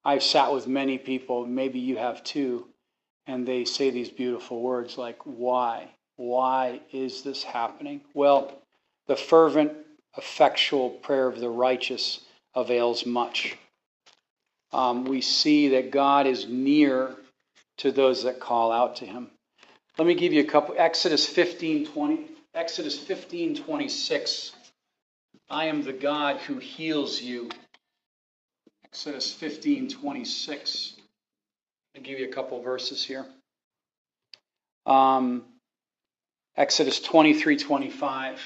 [0.06, 2.68] I've sat with many people, maybe you have too,
[3.28, 5.90] and they say these beautiful words like, Why?
[6.16, 8.02] Why is this happening?
[8.14, 8.62] Well,
[9.08, 9.74] the fervent,
[10.18, 12.20] effectual prayer of the righteous
[12.56, 13.58] avails much.
[14.72, 17.16] Um, we see that God is near
[17.78, 19.32] to those that call out to him.
[19.98, 20.76] Let me give you a couple.
[20.78, 24.52] Exodus 15, 20, Exodus 15, 26.
[25.50, 27.50] I am the God who heals you.
[28.86, 30.94] Exodus 15, 26.
[31.96, 33.26] I'll give you a couple verses here.
[34.86, 35.44] Um,
[36.58, 38.42] Exodus 23, 25.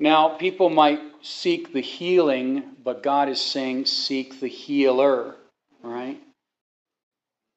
[0.00, 5.36] Now, people might seek the healing, but God is saying, seek the healer,
[5.82, 6.20] right?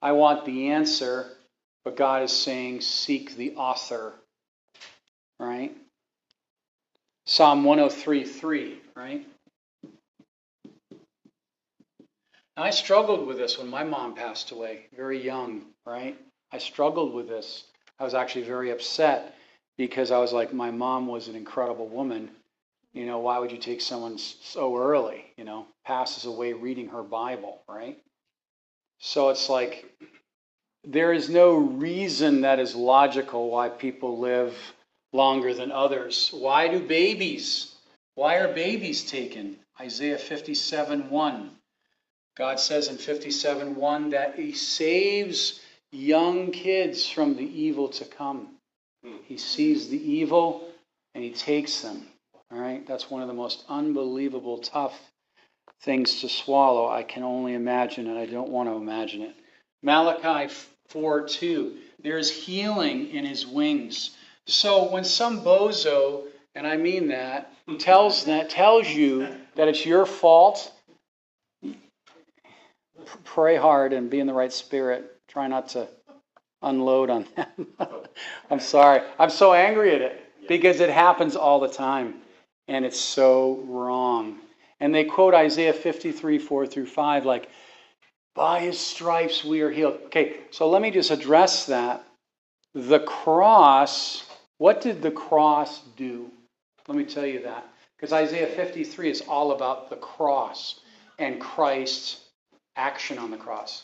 [0.01, 1.27] I want the answer,
[1.85, 4.13] but God is saying, seek the author,
[5.41, 5.75] right?
[7.25, 9.27] Psalm 103 3, right?
[12.57, 16.17] I struggled with this when my mom passed away, very young, right?
[16.51, 17.65] I struggled with this.
[17.99, 19.35] I was actually very upset
[19.77, 22.29] because I was like, my mom was an incredible woman,
[22.93, 25.25] You know, why would you take someone so early?
[25.37, 27.97] You know, passes away reading her Bible, right?
[28.99, 29.85] So it's like
[30.83, 34.55] there is no reason that is logical why people live
[35.13, 36.29] longer than others.
[36.33, 37.73] Why do babies?
[38.15, 39.57] Why are babies taken?
[39.79, 41.51] Isaiah 57 1.
[42.37, 45.59] God says in 57 1 that He saves
[45.91, 48.49] young kids from the evil to come.
[49.25, 50.67] He sees the evil
[51.13, 52.05] and He takes them.
[52.51, 52.85] All right?
[52.85, 54.99] That's one of the most unbelievable, tough
[55.81, 56.87] things to swallow.
[56.87, 59.35] I can only imagine, and I don't want to imagine it.
[59.81, 60.53] Malachi
[60.89, 61.77] 4 2.
[62.03, 64.11] There's healing in His wings.
[64.51, 66.25] So when some bozo,
[66.55, 70.73] and I mean that, tells that tells you that it's your fault,
[73.23, 75.17] pray hard and be in the right spirit.
[75.29, 75.87] Try not to
[76.61, 77.67] unload on them.
[78.51, 79.01] I'm sorry.
[79.17, 82.15] I'm so angry at it because it happens all the time
[82.67, 84.37] and it's so wrong.
[84.81, 87.49] And they quote Isaiah 53, 4 through 5, like,
[88.35, 89.99] by his stripes we are healed.
[90.07, 92.03] Okay, so let me just address that.
[92.73, 94.25] The cross,
[94.61, 96.29] what did the cross do?
[96.87, 97.67] Let me tell you that.
[97.97, 100.79] Because Isaiah 53 is all about the cross
[101.17, 102.19] and Christ's
[102.75, 103.83] action on the cross.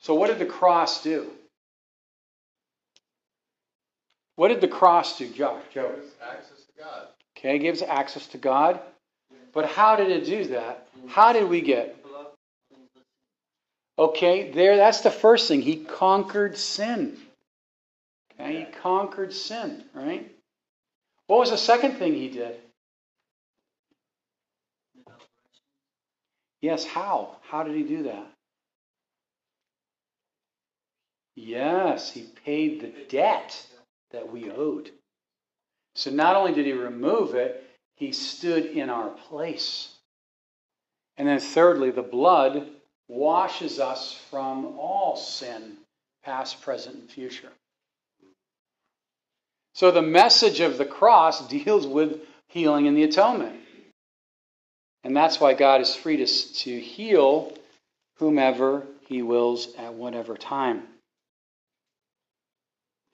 [0.00, 1.30] So, what did the cross do?
[4.34, 5.60] What did the cross do, Joe?
[5.72, 5.92] Joe?
[5.94, 7.06] Gives access to God.
[7.38, 8.80] Okay, gives access to God.
[9.52, 10.88] But how did it do that?
[11.06, 11.96] How did we get?
[13.96, 15.62] Okay, there that's the first thing.
[15.62, 17.18] He conquered sin.
[18.40, 20.30] Okay, he conquered sin, right?
[21.26, 22.56] What was the second thing he did?
[26.60, 27.36] Yes, how?
[27.42, 28.26] How did he do that?
[31.34, 33.66] Yes, he paid the debt
[34.10, 34.90] that we owed.
[35.94, 37.64] So not only did he remove it,
[37.96, 39.94] he stood in our place.
[41.16, 42.68] And then, thirdly, the blood
[43.08, 45.76] washes us from all sin,
[46.24, 47.50] past, present, and future.
[49.74, 53.58] So the message of the cross deals with healing and the atonement.
[55.04, 57.52] And that's why God is free to, to heal
[58.16, 60.82] whomever he wills at whatever time.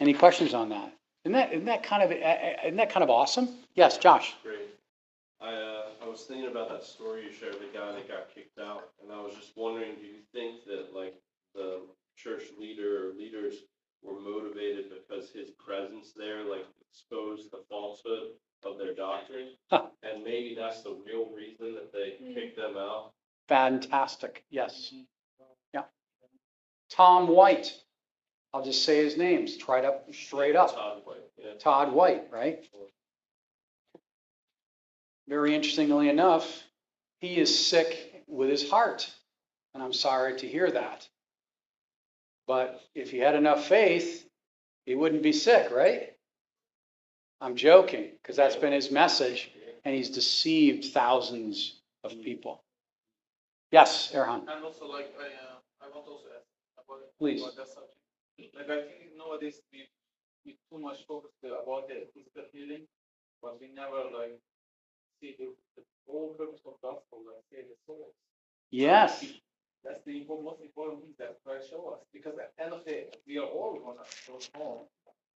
[0.01, 0.93] Any questions on that?
[1.25, 3.49] Isn't that, isn't that kind of eh, eh, eh, isn't that kind of awesome?
[3.75, 4.35] Yes, Josh.
[4.43, 4.59] Great.
[5.41, 8.59] I, uh, I was thinking about that story you shared, the guy that got kicked
[8.59, 11.15] out, and I was just wondering, do you think that like
[11.55, 11.83] the
[12.17, 13.55] church leader or leaders
[14.03, 18.31] were motivated because his presence there like exposed the falsehood
[18.65, 19.87] of their doctrine, Huh.
[20.03, 22.35] and maybe that's the real reason that they mm.
[22.35, 23.13] kicked them out?
[23.49, 24.45] Fantastic.
[24.51, 24.93] Yes.
[24.93, 25.03] Mm-hmm.
[25.75, 25.83] Yeah.
[26.91, 27.73] Tom White.
[28.53, 29.57] I'll just say his names.
[29.57, 30.75] Tried up straight up.
[30.75, 31.53] Todd White, yeah.
[31.59, 32.65] Todd White, right?
[35.29, 36.63] Very interestingly enough,
[37.21, 39.11] he is sick with his heart.
[39.75, 41.07] And I'm sorry to hear that.
[42.49, 44.27] But if he had enough faith,
[44.87, 46.15] he wouldn't be sick, right?
[47.43, 49.51] I'm joking because that's been his message,
[49.85, 52.65] and he's deceived thousands of people.
[53.71, 54.49] Yes, Erhan.
[54.49, 56.49] And also, like, I, uh, I want to also ask
[56.83, 57.43] about, Please.
[57.43, 58.57] about that subject.
[58.57, 59.87] Like, I think nowadays we,
[60.47, 62.89] we too much focus about the physical healing,
[63.43, 64.41] but we never, like,
[65.21, 68.15] see the, the whole purpose of gospel, like, save the souls.
[68.71, 69.23] Yes.
[69.85, 72.91] That's the most important thing that Christ show us, because at the end of the
[72.91, 74.87] day, we are all gonna go home.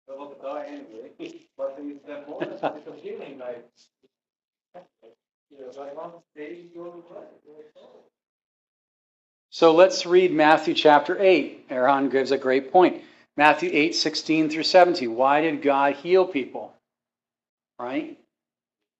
[0.09, 1.11] We're gonna die anyway,
[1.57, 3.69] but the, the moment of healing, like,
[5.51, 5.81] you know, to.
[9.51, 11.67] So let's read Matthew chapter 8.
[11.71, 13.03] Aaron gives a great point.
[13.37, 15.15] Matthew 8, 16 through 17.
[15.15, 16.73] Why did God heal people?
[17.79, 18.19] Right?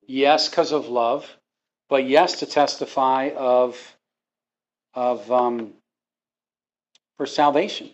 [0.07, 1.29] Yes, because of love,
[1.89, 3.77] but yes, to testify of,
[4.95, 5.73] of um,
[7.17, 7.91] for salvation.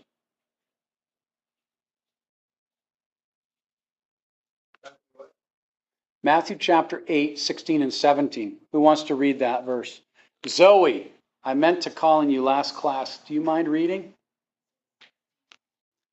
[6.22, 8.56] Matthew chapter 8, 16 and 17.
[8.72, 10.00] Who wants to read that verse?
[10.48, 11.12] Zoe,
[11.44, 13.18] I meant to call in you last class.
[13.28, 14.12] Do you mind reading?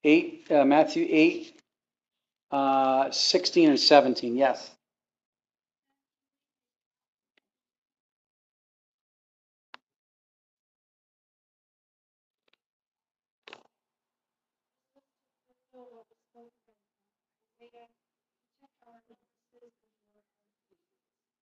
[0.04, 1.60] 8, uh, Matthew 8,
[2.52, 4.36] uh, 16 and 17.
[4.36, 4.70] Yes.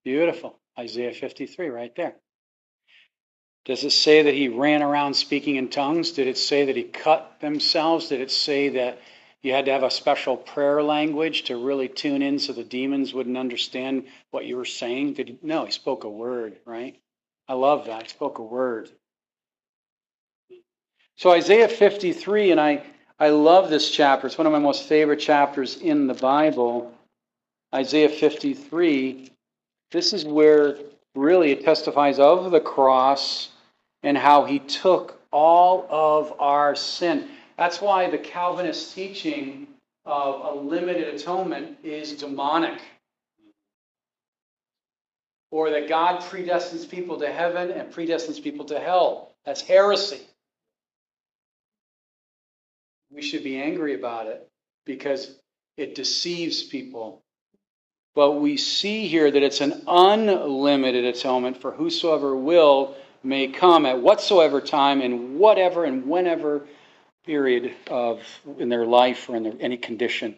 [0.03, 0.59] Beautiful.
[0.79, 2.15] Isaiah 53, right there.
[3.65, 6.11] Does it say that he ran around speaking in tongues?
[6.11, 8.09] Did it say that he cut themselves?
[8.09, 8.99] Did it say that
[9.43, 13.13] you had to have a special prayer language to really tune in so the demons
[13.13, 15.13] wouldn't understand what you were saying?
[15.13, 15.39] Did he?
[15.43, 16.99] No, he spoke a word, right?
[17.47, 18.03] I love that.
[18.03, 18.89] He spoke a word.
[21.17, 22.83] So Isaiah 53, and I,
[23.19, 24.25] I love this chapter.
[24.27, 26.91] It's one of my most favorite chapters in the Bible.
[27.73, 29.31] Isaiah 53.
[29.91, 30.77] This is where
[31.15, 33.49] really it testifies of the cross
[34.03, 37.27] and how he took all of our sin.
[37.57, 39.67] That's why the Calvinist teaching
[40.05, 42.81] of a limited atonement is demonic.
[45.51, 49.33] Or that God predestines people to heaven and predestines people to hell.
[49.45, 50.21] That's heresy.
[53.11, 54.47] We should be angry about it
[54.85, 55.35] because
[55.75, 57.21] it deceives people.
[58.13, 64.01] But we see here that it's an unlimited atonement for whosoever will may come at
[64.01, 66.67] whatsoever time and whatever and whenever
[67.25, 68.21] period of
[68.57, 70.35] in their life or in their, any condition.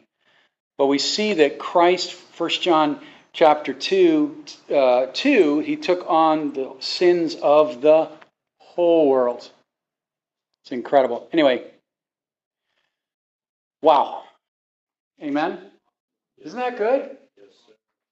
[0.77, 2.99] But we see that Christ, 1 John
[3.31, 4.45] chapter 2,
[4.75, 8.09] uh, 2, he took on the sins of the
[8.57, 9.49] whole world.
[10.63, 11.27] It's incredible.
[11.31, 11.63] Anyway,
[13.81, 14.23] wow.
[15.21, 15.59] Amen?
[16.43, 17.17] Isn't that good?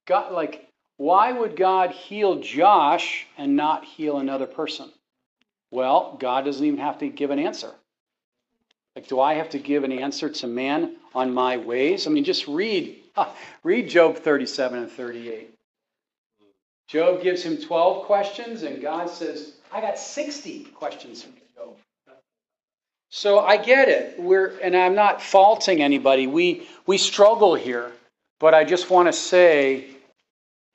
[0.05, 0.67] God, like,
[0.97, 4.91] why would God heal Josh and not heal another person?
[5.71, 7.71] Well, God doesn't even have to give an answer.
[8.95, 12.07] Like, do I have to give an answer to man on my ways?
[12.07, 12.97] I mean, just read,
[13.63, 15.53] read Job 37 and 38.
[16.87, 21.77] Job gives him 12 questions, and God says, I got 60 questions from Job.
[23.09, 24.19] So I get it.
[24.19, 26.27] We're, and I'm not faulting anybody.
[26.27, 27.93] We, we struggle here.
[28.41, 29.85] But I just want to say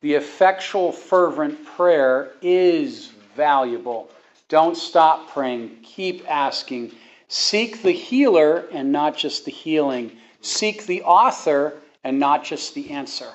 [0.00, 4.08] the effectual, fervent prayer is valuable.
[4.48, 5.78] Don't stop praying.
[5.82, 6.92] Keep asking.
[7.26, 10.12] Seek the healer and not just the healing.
[10.42, 11.74] Seek the author
[12.04, 13.32] and not just the answer.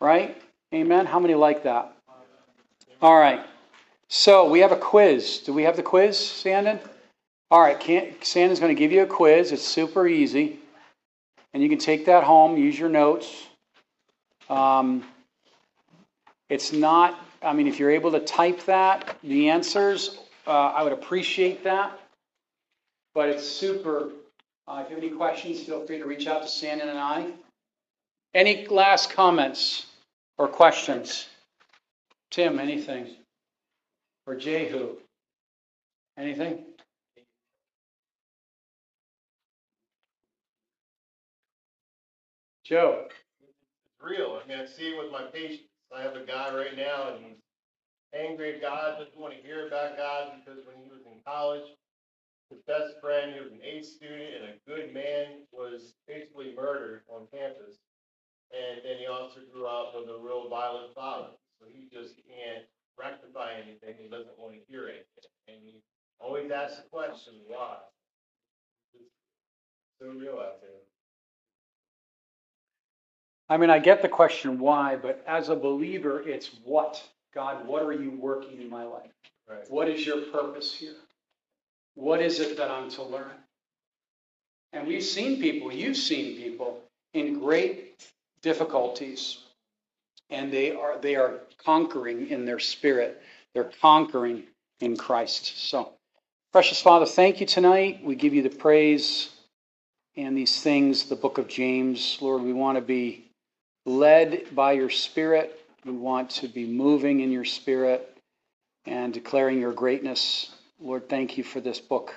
[0.00, 0.36] Right?
[0.74, 1.06] Amen?
[1.06, 1.96] How many like that?
[3.00, 3.46] All right.
[4.08, 5.38] So we have a quiz.
[5.38, 6.80] Do we have the quiz, Sandon?
[7.52, 7.80] All right.
[8.24, 9.52] Sandon's going to give you a quiz.
[9.52, 10.58] It's super easy.
[11.54, 13.46] And you can take that home, use your notes.
[14.50, 15.04] Um,
[16.50, 20.92] it's not, I mean, if you're able to type that, the answers, uh, I would
[20.92, 21.98] appreciate that.
[23.14, 24.10] But it's super.
[24.66, 27.30] Uh, if you have any questions, feel free to reach out to Sandon and I.
[28.34, 29.86] Any last comments
[30.36, 31.28] or questions?
[32.30, 33.06] Tim, anything?
[34.26, 34.96] Or Jehu?
[36.18, 36.64] Anything?
[42.64, 43.06] Joe?
[43.06, 44.40] It's real.
[44.42, 45.68] I mean, I see it with my patients.
[45.94, 47.42] I have a guy right now, and he's
[48.14, 51.66] angry at God, doesn't want to hear about God because when he was in college,
[52.50, 57.02] his best friend, he was an A student and a good man, was basically murdered
[57.08, 57.76] on campus.
[58.52, 61.34] And then he also grew up with a real violent father.
[61.58, 62.64] So he just can't
[62.98, 63.96] rectify anything.
[63.98, 65.30] He doesn't want to hear anything.
[65.48, 65.82] And he
[66.20, 67.76] always asks the question, why?
[68.94, 69.10] It's
[70.00, 70.86] so real out there.
[73.48, 77.02] I mean, I get the question why, but as a believer, it's what?
[77.34, 79.10] God, what are you working in my life?
[79.48, 79.70] Right.
[79.70, 80.94] What is your purpose here?
[81.94, 83.32] What is it that I'm to learn?
[84.72, 86.80] And we've seen people, you've seen people
[87.12, 87.94] in great
[88.42, 89.38] difficulties,
[90.30, 93.22] and they are they are conquering in their spirit.
[93.52, 94.44] They're conquering
[94.80, 95.68] in Christ.
[95.68, 95.92] So,
[96.52, 98.02] precious Father, thank you tonight.
[98.02, 99.30] We give you the praise
[100.16, 102.18] and these things, the book of James.
[102.20, 103.30] Lord, we want to be
[103.86, 105.60] led by your Spirit.
[105.84, 108.16] We want to be moving in your Spirit
[108.86, 110.50] and declaring your greatness.
[110.80, 112.14] Lord, thank you for this book.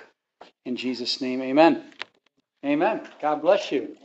[0.64, 1.84] In Jesus' name, amen.
[2.64, 3.02] Amen.
[3.20, 3.96] God bless you.